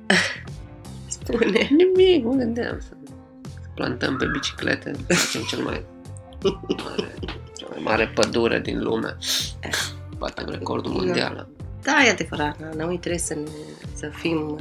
Spune. 1.08 1.70
Nimic, 1.70 2.24
mă 2.26 2.34
gândeam 2.34 2.78
să 2.80 2.88
să 2.88 2.97
plantăm 3.78 4.18
pe 4.18 4.26
biciclete, 4.26 4.92
să 5.08 5.14
facem 5.14 5.42
cel 5.42 5.64
mai 5.64 5.86
mare, 6.84 7.14
cea 7.58 7.66
mai 7.70 7.80
mare 7.84 8.08
pădure 8.08 8.60
din 8.60 8.84
lume. 8.84 9.18
Batem 10.18 10.50
recordul 10.50 10.92
Da. 10.92 10.98
mondial. 10.98 11.48
Da, 11.82 12.04
e 12.06 12.10
adevărat, 12.10 12.58
da, 12.60 12.70
noi 12.86 12.98
trebuie 12.98 13.20
să, 13.20 13.34
ne, 13.34 13.44
să 13.94 14.10
fim 14.14 14.60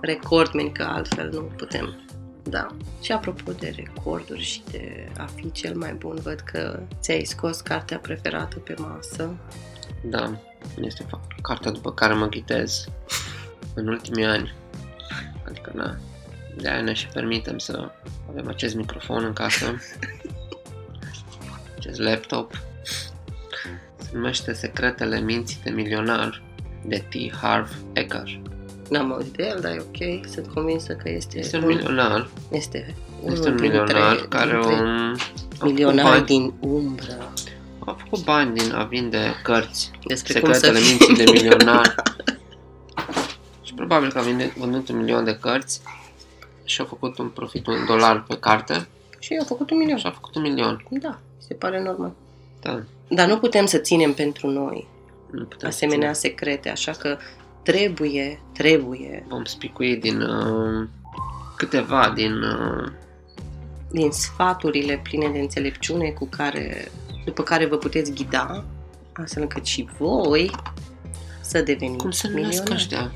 recordmeni, 0.00 0.72
că 0.72 0.82
altfel 0.82 1.30
nu 1.32 1.40
putem. 1.40 2.00
Da. 2.42 2.66
Și 3.02 3.12
apropo 3.12 3.52
de 3.52 3.72
recorduri 3.76 4.42
și 4.42 4.62
de 4.70 5.08
a 5.18 5.24
fi 5.34 5.50
cel 5.52 5.76
mai 5.76 5.92
bun, 5.92 6.18
văd 6.22 6.40
că 6.40 6.80
ți-ai 7.00 7.24
scos 7.24 7.60
cartea 7.60 7.98
preferată 7.98 8.58
pe 8.58 8.74
masă. 8.78 9.34
Da, 10.02 10.38
este 10.80 11.04
fa- 11.04 11.40
cartea 11.42 11.70
după 11.70 11.92
care 11.92 12.14
mă 12.14 12.26
ghitez 12.26 12.88
în 13.74 13.88
ultimii 13.88 14.24
ani. 14.24 14.54
Adică, 15.48 15.72
na, 15.74 15.96
de 16.56 16.68
aia 16.68 16.80
ne 16.80 16.92
și 16.92 17.06
permitem 17.06 17.58
să 17.58 17.90
avem 18.30 18.48
acest 18.48 18.74
microfon 18.74 19.24
în 19.24 19.32
casă, 19.32 19.74
acest 21.76 21.98
laptop. 22.00 22.52
Se 23.96 24.08
numește 24.12 24.52
Secretele 24.52 25.20
minții 25.20 25.60
de 25.64 25.70
milionar 25.70 26.42
de 26.84 27.04
T. 27.08 27.34
Harv 27.40 27.76
Eker. 27.92 28.40
N-am 28.90 29.12
auzit 29.12 29.32
de 29.32 29.46
el, 29.46 29.58
dar 29.60 29.72
e 29.72 29.80
ok. 29.80 30.26
Sunt 30.32 30.46
convinsă 30.46 30.92
că 30.92 31.08
este, 31.08 31.38
Este 31.38 31.56
un 31.56 31.66
milionar, 31.66 32.28
Este, 32.50 32.94
este 33.26 33.48
un 33.48 33.54
unul 33.54 33.60
milionar 33.60 34.10
dintre, 34.10 34.26
care 34.28 34.50
dintre 34.50 34.72
un, 34.74 35.16
a 35.18 35.54
făcut 35.58 35.72
milionari 35.72 36.08
bani, 36.08 36.24
din 36.26 36.52
umbră. 36.60 37.32
a 37.78 37.96
făcut 37.98 38.24
bani 38.24 38.54
din 38.54 38.72
a 38.72 38.84
vinde 38.84 39.34
cărți 39.42 39.90
Despre 40.06 40.40
cum 40.40 40.52
să 40.52 40.58
Secretele 40.58 40.84
fii. 40.84 40.96
minții 41.06 41.24
de 41.24 41.30
milionar. 41.32 41.94
și 43.66 43.74
probabil 43.74 44.12
că 44.12 44.18
a 44.18 44.22
vândut, 44.22 44.54
vândut 44.54 44.88
un 44.88 44.96
milion 44.96 45.24
de 45.24 45.36
cărți 45.40 45.80
și 46.66 46.80
a 46.80 46.84
făcut 46.84 47.18
un 47.18 47.28
profit, 47.28 47.66
un 47.66 47.84
dolar 47.86 48.22
pe 48.22 48.38
carte 48.38 48.86
Și 49.18 49.32
eu 49.32 49.40
am 49.40 49.46
făcut 49.46 49.70
un 49.70 49.76
milion. 49.78 49.98
și 49.98 50.06
a 50.06 50.10
făcut 50.10 50.34
un 50.34 50.42
milion. 50.42 50.84
Da, 50.90 51.18
se 51.38 51.54
pare 51.54 51.82
normal. 51.82 52.12
Da, 52.60 52.82
Dar 53.08 53.28
nu 53.28 53.38
putem 53.38 53.66
să 53.66 53.78
ținem 53.78 54.12
pentru 54.12 54.48
noi 54.50 54.86
nu 55.30 55.44
putem 55.44 55.70
să 55.70 55.84
asemenea 55.84 56.12
secrete, 56.12 56.68
așa 56.70 56.92
că 56.92 57.16
trebuie, 57.62 58.40
trebuie, 58.52 59.08
ținem. 59.08 59.26
Vom 59.28 59.44
spicui 59.44 59.96
din 59.96 60.20
uh, 60.20 60.88
câteva 61.56 62.12
din... 62.14 62.32
Uh, 62.42 62.88
din 63.90 64.10
sfaturile 64.10 65.00
pline 65.02 65.28
de 65.28 65.38
înțelepciune 65.38 66.08
cu 66.10 66.26
care, 66.26 66.90
după 67.24 67.42
care 67.42 67.66
vă 67.66 67.76
puteți 67.76 68.12
ghida, 68.12 68.64
astfel 69.12 69.42
încât 69.42 69.64
și 69.64 69.88
voi 69.98 70.50
să 71.40 71.62
deveniți 71.62 71.96
cum 72.02 72.10
se 72.10 72.28
numesc 72.28 72.48
milionari. 72.48 72.74
ăștia? 72.74 73.12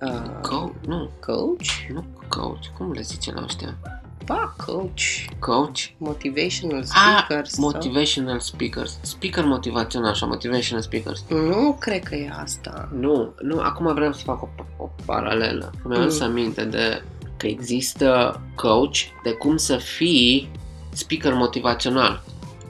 Uh, 0.00 0.30
Co- 0.40 0.86
nu, 0.86 1.10
coach? 1.20 1.92
nu 1.92 2.04
coach, 2.28 2.66
cum 2.78 2.92
le 2.92 3.00
zice 3.00 3.32
la 3.32 3.42
ăștia? 3.42 3.78
Ba, 4.24 4.54
coach. 4.66 5.00
Coach? 5.38 5.78
Motivational 5.98 6.80
Ah, 6.80 6.86
speakers. 6.86 7.50
sau- 7.50 7.64
motivational 7.64 8.40
speakers. 8.40 8.98
Speaker 9.00 9.44
motivațional, 9.44 10.10
așa, 10.10 10.26
motivational 10.26 10.82
speakers. 10.82 11.24
Nu 11.28 11.76
cred 11.80 12.02
că 12.02 12.14
e 12.14 12.30
asta. 12.42 12.88
Nu, 12.94 13.34
nu, 13.42 13.60
acum 13.60 13.94
vreau 13.94 14.12
să 14.12 14.22
fac 14.24 14.42
o, 14.42 14.48
o 14.76 14.90
paralelă. 15.04 15.70
Mi-am 15.84 15.96
Mm. 15.98 16.02
adus 16.06 16.20
aminte 16.20 16.64
de 16.64 17.02
că 17.36 17.46
există 17.46 18.40
coach 18.54 18.96
de 19.22 19.30
cum 19.32 19.56
să 19.56 19.76
fii 19.76 20.50
speaker 20.92 21.34
motivațional. 21.34 22.22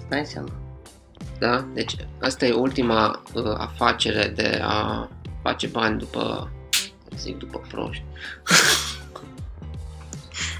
Dai 0.09 0.27
seama. 0.27 0.49
Da? 1.39 1.65
Deci 1.75 1.97
asta 2.21 2.47
e 2.47 2.53
ultima 2.53 3.23
uh, 3.35 3.43
afacere 3.57 4.33
de 4.37 4.61
a 4.65 5.09
face 5.43 5.67
bani 5.67 5.99
după, 5.99 6.51
zic 7.17 7.39
după 7.39 7.61
proști. 7.69 8.05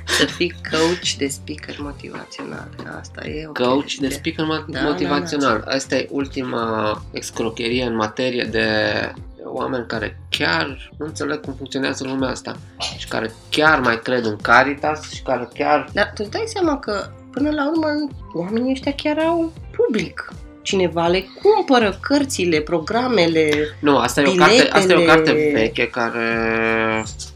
Să 0.07 0.25
fii 0.25 0.55
coach 0.71 1.11
de 1.19 1.27
speaker 1.29 1.77
motivațional. 1.79 2.69
Asta 3.01 3.27
e 3.27 3.47
o 3.49 3.53
Coach 3.53 3.81
chestie. 3.85 4.09
de 4.09 4.15
speaker 4.15 4.45
mo- 4.45 4.65
Da, 4.67 4.81
motivațional. 4.83 5.65
Asta 5.69 5.95
e 5.97 6.09
ultima 6.11 7.03
excrocherie 7.11 7.85
în 7.85 7.95
materie 7.97 8.45
de 8.45 8.67
oameni 9.45 9.87
care 9.87 10.21
chiar 10.31 10.91
nu 10.99 11.07
înțeleg 11.07 11.41
cum 11.41 11.55
funcționează 11.57 12.05
lumea 12.07 12.29
asta 12.29 12.57
și 12.99 13.09
care 13.09 13.33
chiar 13.51 13.81
mai 13.81 14.01
cred 14.03 14.25
în 14.25 14.37
Caritas 14.37 15.11
și 15.13 15.23
care 15.23 15.49
chiar... 15.55 15.89
Dar 15.93 16.07
tu 16.07 16.13
îți 16.19 16.31
dai 16.31 16.45
seama 16.47 16.79
că, 16.79 17.11
până 17.31 17.51
la 17.51 17.69
urmă, 17.71 18.09
oamenii 18.35 18.71
ăștia 18.73 18.93
chiar 18.95 19.19
au 19.19 19.53
public. 19.77 20.33
Cineva 20.63 21.07
le 21.07 21.25
cumpără 21.43 21.99
cărțile, 22.01 22.61
programele. 22.61 23.51
Nu, 23.81 23.97
asta 23.99 24.21
e, 24.21 24.27
o 24.29 24.33
carte, 24.35 24.69
asta 24.73 24.93
e 24.93 24.97
o 24.97 25.05
carte 25.05 25.51
veche 25.55 25.87
care... 25.89 26.25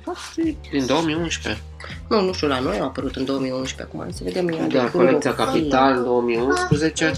Poate 0.07 0.57
din 0.71 0.87
2011. 0.87 1.63
Nu, 2.09 2.21
nu 2.21 2.33
știu, 2.33 2.49
la 2.49 2.59
noi 2.59 2.79
a 2.79 2.83
apărut 2.85 3.17
în 3.17 3.25
2011, 3.25 3.83
acum 3.83 4.11
să 4.13 4.21
vedem 4.25 4.49
ea 4.49 4.67
Da, 4.67 4.83
de 4.85 4.91
colecția 4.91 5.35
când 5.35 5.49
o- 5.49 5.51
Capital 5.53 6.03
2011. 6.03 7.13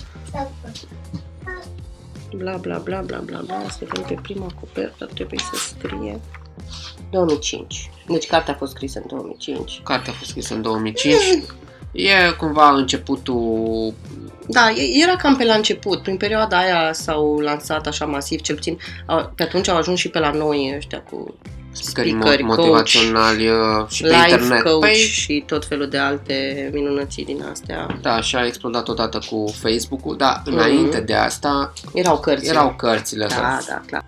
Bla, 2.36 2.56
bla, 2.56 2.78
bla, 2.78 3.00
bla, 3.00 3.18
bla, 3.18 3.40
bla, 3.46 3.56
să 3.70 3.78
vedem 3.78 4.02
pe 4.02 4.18
prima 4.22 4.46
copertă, 4.60 5.08
trebuie 5.14 5.38
să 5.52 5.56
scrie 5.78 6.20
2005. 7.10 7.90
Deci 8.08 8.26
cartea 8.26 8.54
a 8.54 8.56
fost 8.56 8.72
scrisă 8.72 8.98
în 8.98 9.04
2005. 9.08 9.80
Cartea 9.84 10.12
a 10.12 10.16
fost 10.16 10.30
scrisă 10.30 10.54
în 10.54 10.62
2005. 10.62 11.16
E 11.92 12.12
cumva 12.38 12.70
începutul 12.70 13.94
Da, 14.46 14.70
e- 14.70 15.02
era 15.02 15.16
cam 15.16 15.36
pe 15.36 15.44
la 15.44 15.54
început. 15.54 16.02
Prin 16.02 16.16
perioada 16.16 16.58
aia 16.58 16.92
s-au 16.92 17.38
lansat 17.38 17.86
așa 17.86 18.04
masiv, 18.04 18.40
cel 18.40 18.54
puțin 18.54 18.78
au- 19.06 19.32
pe 19.34 19.42
atunci 19.42 19.68
au 19.68 19.76
ajuns 19.76 19.98
și 19.98 20.08
pe 20.08 20.18
la 20.18 20.30
noi 20.30 20.72
ăștia 20.76 21.00
cu 21.00 21.34
speakeri 21.72 22.10
Speakeri, 22.10 22.42
mo- 22.42 22.46
coach, 22.46 22.56
motivaționali 22.58 23.48
uh, 23.48 23.56
și 23.88 24.02
pe 24.02 24.08
life 24.08 24.30
internet. 24.30 24.62
coach 24.62 24.80
Păi, 24.80 24.92
și 24.94 25.42
tot 25.46 25.66
felul 25.66 25.88
de 25.88 25.98
alte 25.98 26.70
minunății 26.72 27.24
din 27.24 27.42
astea. 27.50 27.98
da, 28.02 28.20
și 28.20 28.36
a 28.36 28.46
explodat 28.46 28.88
odată 28.88 29.20
cu 29.30 29.54
Facebook-ul, 29.60 30.16
dar 30.16 30.42
Mhm. 30.46 30.54
înainte 30.54 31.00
de 31.00 31.14
asta 31.14 31.72
Erau 31.94 32.18
cărți. 32.20 32.48
erau 32.48 32.74
cărțile 32.76 33.26
Da, 33.26 33.56
astea. 33.56 33.74
da, 33.74 33.82
clar. 33.86 34.04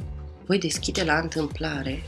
Voi 0.46 0.58
deschide 0.58 1.02
la 1.04 1.14
întâmplare 1.22 2.02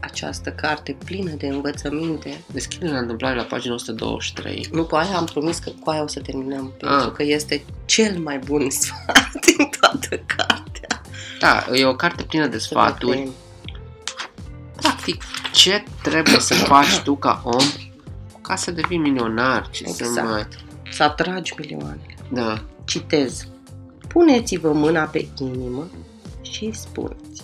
această 0.00 0.50
carte 0.50 0.96
plină 1.04 1.30
de 1.38 1.46
învățăminte. 1.46 2.40
Deschide 2.52 2.86
la 2.88 2.98
întâmplare 2.98 3.36
la 3.36 3.42
pagina 3.42 3.74
123. 3.74 4.68
Nu, 4.72 4.84
cu 4.84 4.94
aia 4.96 5.16
am 5.16 5.24
promis 5.24 5.58
că 5.58 5.70
cu 5.84 5.90
aia 5.90 6.02
o 6.02 6.06
să 6.06 6.20
terminăm, 6.20 6.72
pentru 6.78 7.06
Ah. 7.08 7.12
că 7.16 7.22
este 7.22 7.64
cel 7.84 8.18
mai 8.18 8.38
bun 8.38 8.70
sfat 8.80 9.30
din 9.46 9.68
toată 9.80 10.22
cartea. 10.36 11.02
Da, 11.40 11.66
e 11.72 11.84
o 11.84 11.94
carte 11.94 12.22
plină 12.22 12.46
de 12.46 12.58
Să 12.58 12.66
sfaturi. 12.70 13.16
vedem. 13.16 13.32
Practic, 14.80 15.22
ce 15.52 15.84
trebuie 16.02 16.40
să 16.40 16.54
faci 16.54 16.98
tu 16.98 17.16
ca 17.16 17.40
om 17.44 17.64
ca 18.40 18.56
să 18.56 18.70
devii 18.70 18.98
milionar? 18.98 19.68
Ce 19.70 19.86
să 19.86 20.04
Exact. 20.04 20.28
mai... 20.28 20.46
Să 20.92 21.02
atragi 21.02 21.54
milioanele. 21.58 22.16
Da. 22.32 22.62
Citez. 22.84 23.46
Puneți-vă 24.08 24.72
mâna 24.72 25.04
pe 25.04 25.28
inimă 25.38 25.86
și 26.40 26.70
spuneți. 26.72 27.42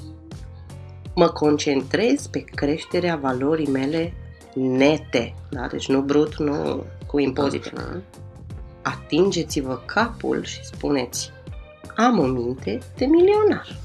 Mă 1.15 1.29
concentrez 1.29 2.27
pe 2.27 2.41
creșterea 2.41 3.17
valorii 3.17 3.69
mele 3.69 4.15
nete. 4.55 5.35
Da? 5.51 5.67
Deci 5.67 5.89
nu 5.89 6.01
brut, 6.01 6.37
nu 6.39 6.85
cu 7.07 7.19
impozite. 7.19 7.73
Așa. 7.77 8.01
Atingeți-vă 8.83 9.83
capul 9.85 10.45
și 10.45 10.65
spuneți. 10.65 11.31
Am 11.97 12.19
o 12.19 12.27
minte 12.27 12.79
de 12.97 13.05
milionar. 13.05 13.79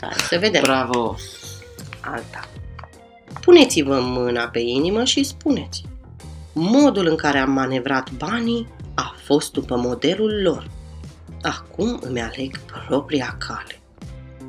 Hai 0.00 0.12
să 0.16 0.38
vedem 0.38 0.62
Bravo! 0.62 1.16
Alta. 2.00 2.48
Puneți-vă 3.40 4.00
mâna 4.00 4.48
pe 4.48 4.58
inimă 4.58 5.04
și 5.04 5.22
spuneți. 5.22 5.84
Modul 6.52 7.06
în 7.06 7.16
care 7.16 7.38
am 7.38 7.50
manevrat 7.50 8.10
banii 8.10 8.68
a 8.94 9.14
fost 9.24 9.52
după 9.52 9.76
modelul 9.76 10.42
lor. 10.42 10.70
Acum 11.42 11.98
îmi 12.02 12.20
aleg 12.20 12.58
propria 12.58 13.36
cale. 13.38 13.80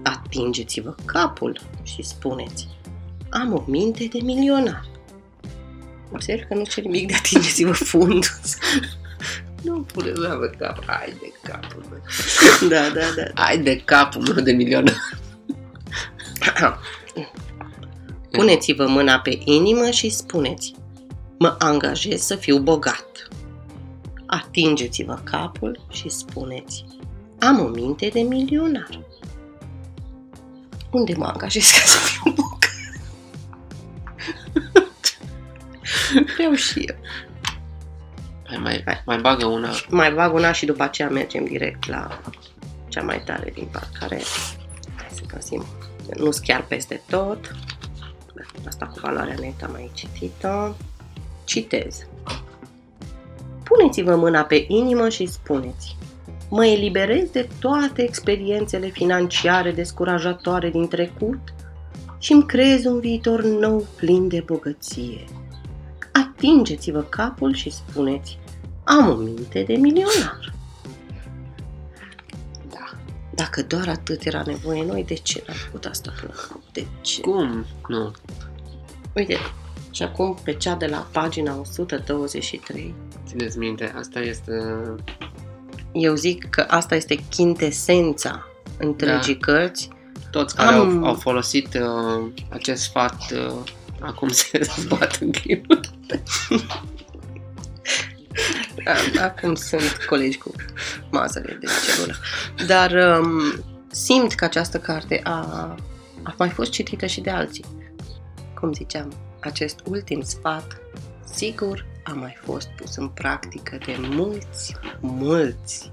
Atingeți-vă 0.04 0.96
capul 1.06 1.60
și 1.84 2.04
spuneți. 2.04 2.68
Am 3.30 3.54
o 3.54 3.64
minte 3.68 4.08
de 4.12 4.20
milionar. 4.22 4.88
Observ 6.12 6.48
că 6.48 6.54
nu 6.54 6.64
cer 6.64 6.84
nimic 6.84 7.08
de 7.08 7.14
atingeți-vă 7.18 7.72
fundul. 7.72 8.40
Nu 9.62 9.82
pune 9.94 10.12
mea 10.12 10.36
pe 10.36 10.56
cap. 10.58 10.84
Hai 10.86 11.14
de 11.20 11.34
capul 11.44 11.86
meu. 11.90 12.02
da, 12.70 12.90
da, 12.90 13.06
da. 13.16 13.44
Hai 13.44 13.58
de 13.58 13.82
capul 13.86 14.22
meu 14.22 14.44
de 14.44 14.52
milionar. 14.52 14.96
Puneți-vă 18.32 18.88
mâna 18.88 19.20
pe 19.20 19.40
inimă 19.44 19.90
și 19.90 20.10
spuneți 20.10 20.74
Mă 21.40 21.56
angajez 21.60 22.22
să 22.22 22.36
fiu 22.36 22.58
bogat. 22.60 23.28
Atingeți-vă 24.26 25.20
capul 25.24 25.86
și 25.90 26.10
spuneți 26.10 26.86
Am 27.40 27.60
o 27.60 27.68
minte 27.68 28.08
de 28.08 28.20
milionar. 28.20 29.00
Unde 30.92 31.14
mă 31.14 31.26
angajez 31.26 31.72
ca 31.72 31.86
să 31.86 31.98
fiu 31.98 32.34
bogat? 32.36 32.58
Vreau 36.36 36.54
și 36.54 36.80
eu. 36.80 36.96
Hai, 38.50 38.58
mai, 38.58 38.82
Hai. 38.86 39.02
mai 39.06 39.18
bagă 39.18 39.46
una. 39.46 39.70
Mai 39.90 40.12
bag 40.12 40.34
una 40.34 40.52
și 40.52 40.66
după 40.66 40.84
aceea 40.84 41.10
mergem 41.10 41.46
direct 41.46 41.88
la 41.88 42.22
cea 42.88 43.02
mai 43.02 43.22
tare 43.24 43.52
din 43.54 43.68
part, 43.72 43.96
care 43.96 44.22
hai 44.96 45.08
să 45.12 45.22
găsim. 45.28 45.66
Nu 46.18 46.32
sunt 46.32 46.46
chiar 46.46 46.66
peste 46.66 47.02
tot. 47.10 47.56
Asta 48.68 48.86
cu 48.86 49.00
valoarea 49.02 49.36
netă 49.40 49.66
am 49.66 49.72
mai 49.72 49.92
citit-o. 49.94 50.74
Citez. 51.44 52.08
Puneți-vă 53.64 54.16
mâna 54.16 54.42
pe 54.42 54.66
inimă 54.68 55.10
și 55.10 55.26
spuneți 55.26 55.98
Mă 56.50 56.66
eliberez 56.66 57.30
de 57.30 57.50
toate 57.60 58.02
experiențele 58.02 58.88
financiare 58.88 59.72
descurajatoare 59.72 60.70
din 60.70 60.88
trecut 60.88 61.40
și 62.20 62.32
îmi 62.32 62.46
creez 62.46 62.86
un 62.86 63.00
viitor 63.00 63.44
nou 63.44 63.86
plin 63.96 64.28
de 64.28 64.44
bogăție. 64.46 65.26
Atingeți-vă 66.12 67.02
capul 67.02 67.54
și 67.54 67.70
spuneți 67.70 68.38
am 68.84 69.10
o 69.10 69.16
minte 69.16 69.64
de 69.68 69.74
milionar. 69.74 70.54
Dacă 73.60 73.76
doar 73.76 73.88
atât 73.88 74.26
era 74.26 74.44
nevoie 74.46 74.86
noi, 74.86 75.04
de 75.04 75.14
ce 75.14 75.44
n-am 75.48 75.58
făcut 75.58 75.86
asta 75.86 76.14
până 76.20 76.34
acum? 76.44 76.62
De 76.72 76.86
ce? 77.02 77.22
Cum? 77.22 77.66
Nu. 77.88 78.12
Uite, 79.14 79.38
și 79.92 80.04
acum 80.04 80.38
pe 80.44 80.54
cea 80.54 80.76
de 80.76 80.86
la 80.86 81.08
pagina 81.12 81.58
123, 81.60 82.96
Țineți 83.28 83.58
minte, 83.58 83.94
asta 83.98 84.20
este... 84.20 84.54
eu 85.92 86.16
zic 86.16 86.50
că 86.50 86.66
asta 86.68 86.96
este 86.96 87.20
chintesența 87.30 88.48
întregii 88.78 89.36
da. 89.36 89.52
cărți. 89.52 89.90
Toți 90.32 90.56
care 90.56 90.76
Am- 90.76 91.04
au, 91.04 91.10
au 91.10 91.14
folosit 91.14 91.74
uh, 91.74 92.32
acest 92.50 92.82
sfat 92.82 93.18
uh, 93.32 93.54
acum 94.00 94.28
se 94.28 94.60
zbat 94.80 95.18
în 95.22 95.32
chip. 95.32 95.66
A- 98.86 99.24
Acum 99.24 99.56
sunt 99.56 100.06
colegi 100.10 100.38
cu 100.38 100.52
masele 101.12 101.58
de 101.60 101.68
celulă. 101.86 102.16
Dar 102.68 103.20
um, 103.20 103.42
simt 103.92 104.34
că 104.34 104.46
această 104.46 104.80
carte 104.80 105.20
a, 105.24 105.36
a 106.24 106.36
mai 106.38 106.50
fost 106.50 106.72
citită 106.72 107.06
și 107.06 107.22
de 107.22 107.30
alții. 107.30 107.66
Cum 108.60 108.74
ziceam, 108.74 109.14
acest 109.40 109.80
ultim 109.86 110.22
sfat, 110.22 110.82
sigur, 111.34 111.86
a 112.04 112.14
mai 112.14 112.38
fost 112.46 112.68
pus 112.68 112.96
în 112.96 113.08
practică 113.08 113.78
de 113.86 113.96
mulți, 114.00 114.76
mulți 115.00 115.92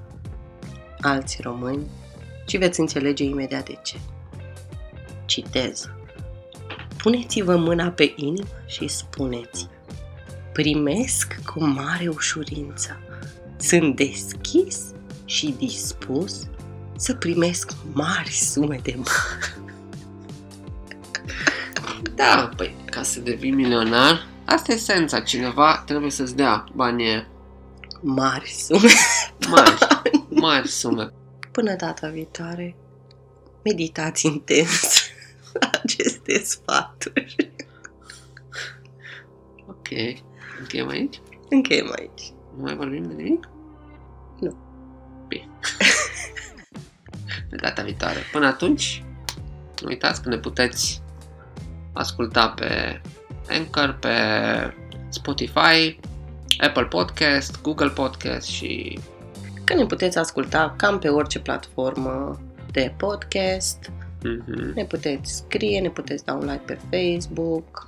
alți 1.01 1.38
români 1.42 1.87
și 2.46 2.57
veți 2.57 2.81
înțelege 2.81 3.25
imediat 3.25 3.64
de 3.66 3.79
ce. 3.83 3.96
Citez. 5.25 5.90
Puneți-vă 6.96 7.57
mâna 7.57 7.88
pe 7.90 8.12
inimă 8.16 8.46
și 8.66 8.88
spuneți 8.88 9.68
primesc 10.57 11.35
cu 11.45 11.64
mare 11.64 12.09
ușurință. 12.09 13.01
Sunt 13.57 13.97
deschis 13.97 14.79
și 15.25 15.55
dispus 15.59 16.47
să 16.97 17.14
primesc 17.14 17.73
mari 17.92 18.31
sume 18.31 18.81
de 18.83 18.95
bani. 18.95 19.07
Da, 22.14 22.51
păi, 22.57 22.75
ca 22.85 23.03
să 23.03 23.21
devii 23.21 23.51
milionar, 23.51 24.27
asta 24.45 24.73
e 24.73 24.75
esența. 24.75 25.21
Cineva 25.21 25.83
trebuie 25.87 26.11
să-ți 26.11 26.37
dea 26.37 26.64
bani 26.75 27.27
Mari 28.01 28.49
sume. 28.51 28.90
mari, 29.49 29.79
mari 30.45 30.69
sume. 30.69 31.12
Până 31.51 31.75
data 31.77 32.09
viitoare, 32.09 32.77
meditați 33.62 34.27
intens 34.27 35.03
aceste 35.83 36.42
sfaturi. 36.45 37.37
Ok. 39.66 40.24
Încheiem 40.67 40.89
aici? 40.89 41.21
Încheiem 41.51 41.93
aici. 41.99 42.33
Nu 42.57 42.62
mai 42.62 42.75
vorbim 42.77 43.03
de 43.03 43.12
nimic? 43.14 43.49
Nu. 44.41 44.57
Bine. 45.29 45.49
Pe 47.51 47.57
data 47.57 47.83
viitoare. 47.83 48.19
Până 48.33 48.47
atunci, 48.47 49.05
nu 49.83 49.89
uitați 49.89 50.23
că 50.23 50.29
ne 50.29 50.37
puteți 50.39 51.03
asculta 51.93 52.49
pe 52.49 53.01
Anchor, 53.49 53.97
pe 54.01 54.11
Spotify, 55.09 55.99
Apple 56.61 56.85
Podcast, 56.85 57.61
Google 57.62 57.89
Podcast 57.89 58.47
și 58.47 58.99
Că 59.64 59.75
ne 59.75 59.87
puteți 59.87 60.19
asculta 60.19 60.75
cam 60.77 60.99
pe 60.99 61.09
orice 61.09 61.41
platformă 61.41 62.41
de 62.71 62.95
podcast, 62.97 63.91
Mhm. 64.23 64.73
Ne 64.75 64.85
puteți 64.85 65.35
scrie, 65.35 65.81
ne 65.81 65.91
puteți 65.91 66.25
da 66.25 66.33
un 66.35 66.41
like 66.41 66.62
pe 66.67 66.79
Facebook 66.91 67.87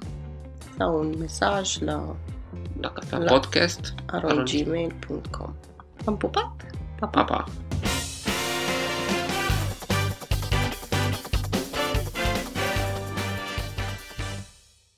sau 0.76 0.98
un 0.98 1.14
mesaj 1.18 1.78
la 1.78 2.16
La 2.80 2.90
Cafea 2.94 3.18
La- 3.18 3.32
Podcast. 3.32 3.94
arongmail.com 4.06 5.54
Am 6.06 6.16
pupat? 6.16 6.46
Pa, 7.00 7.06
pa! 7.06 7.24
Pa, 7.24 7.24
pa! 7.24 7.67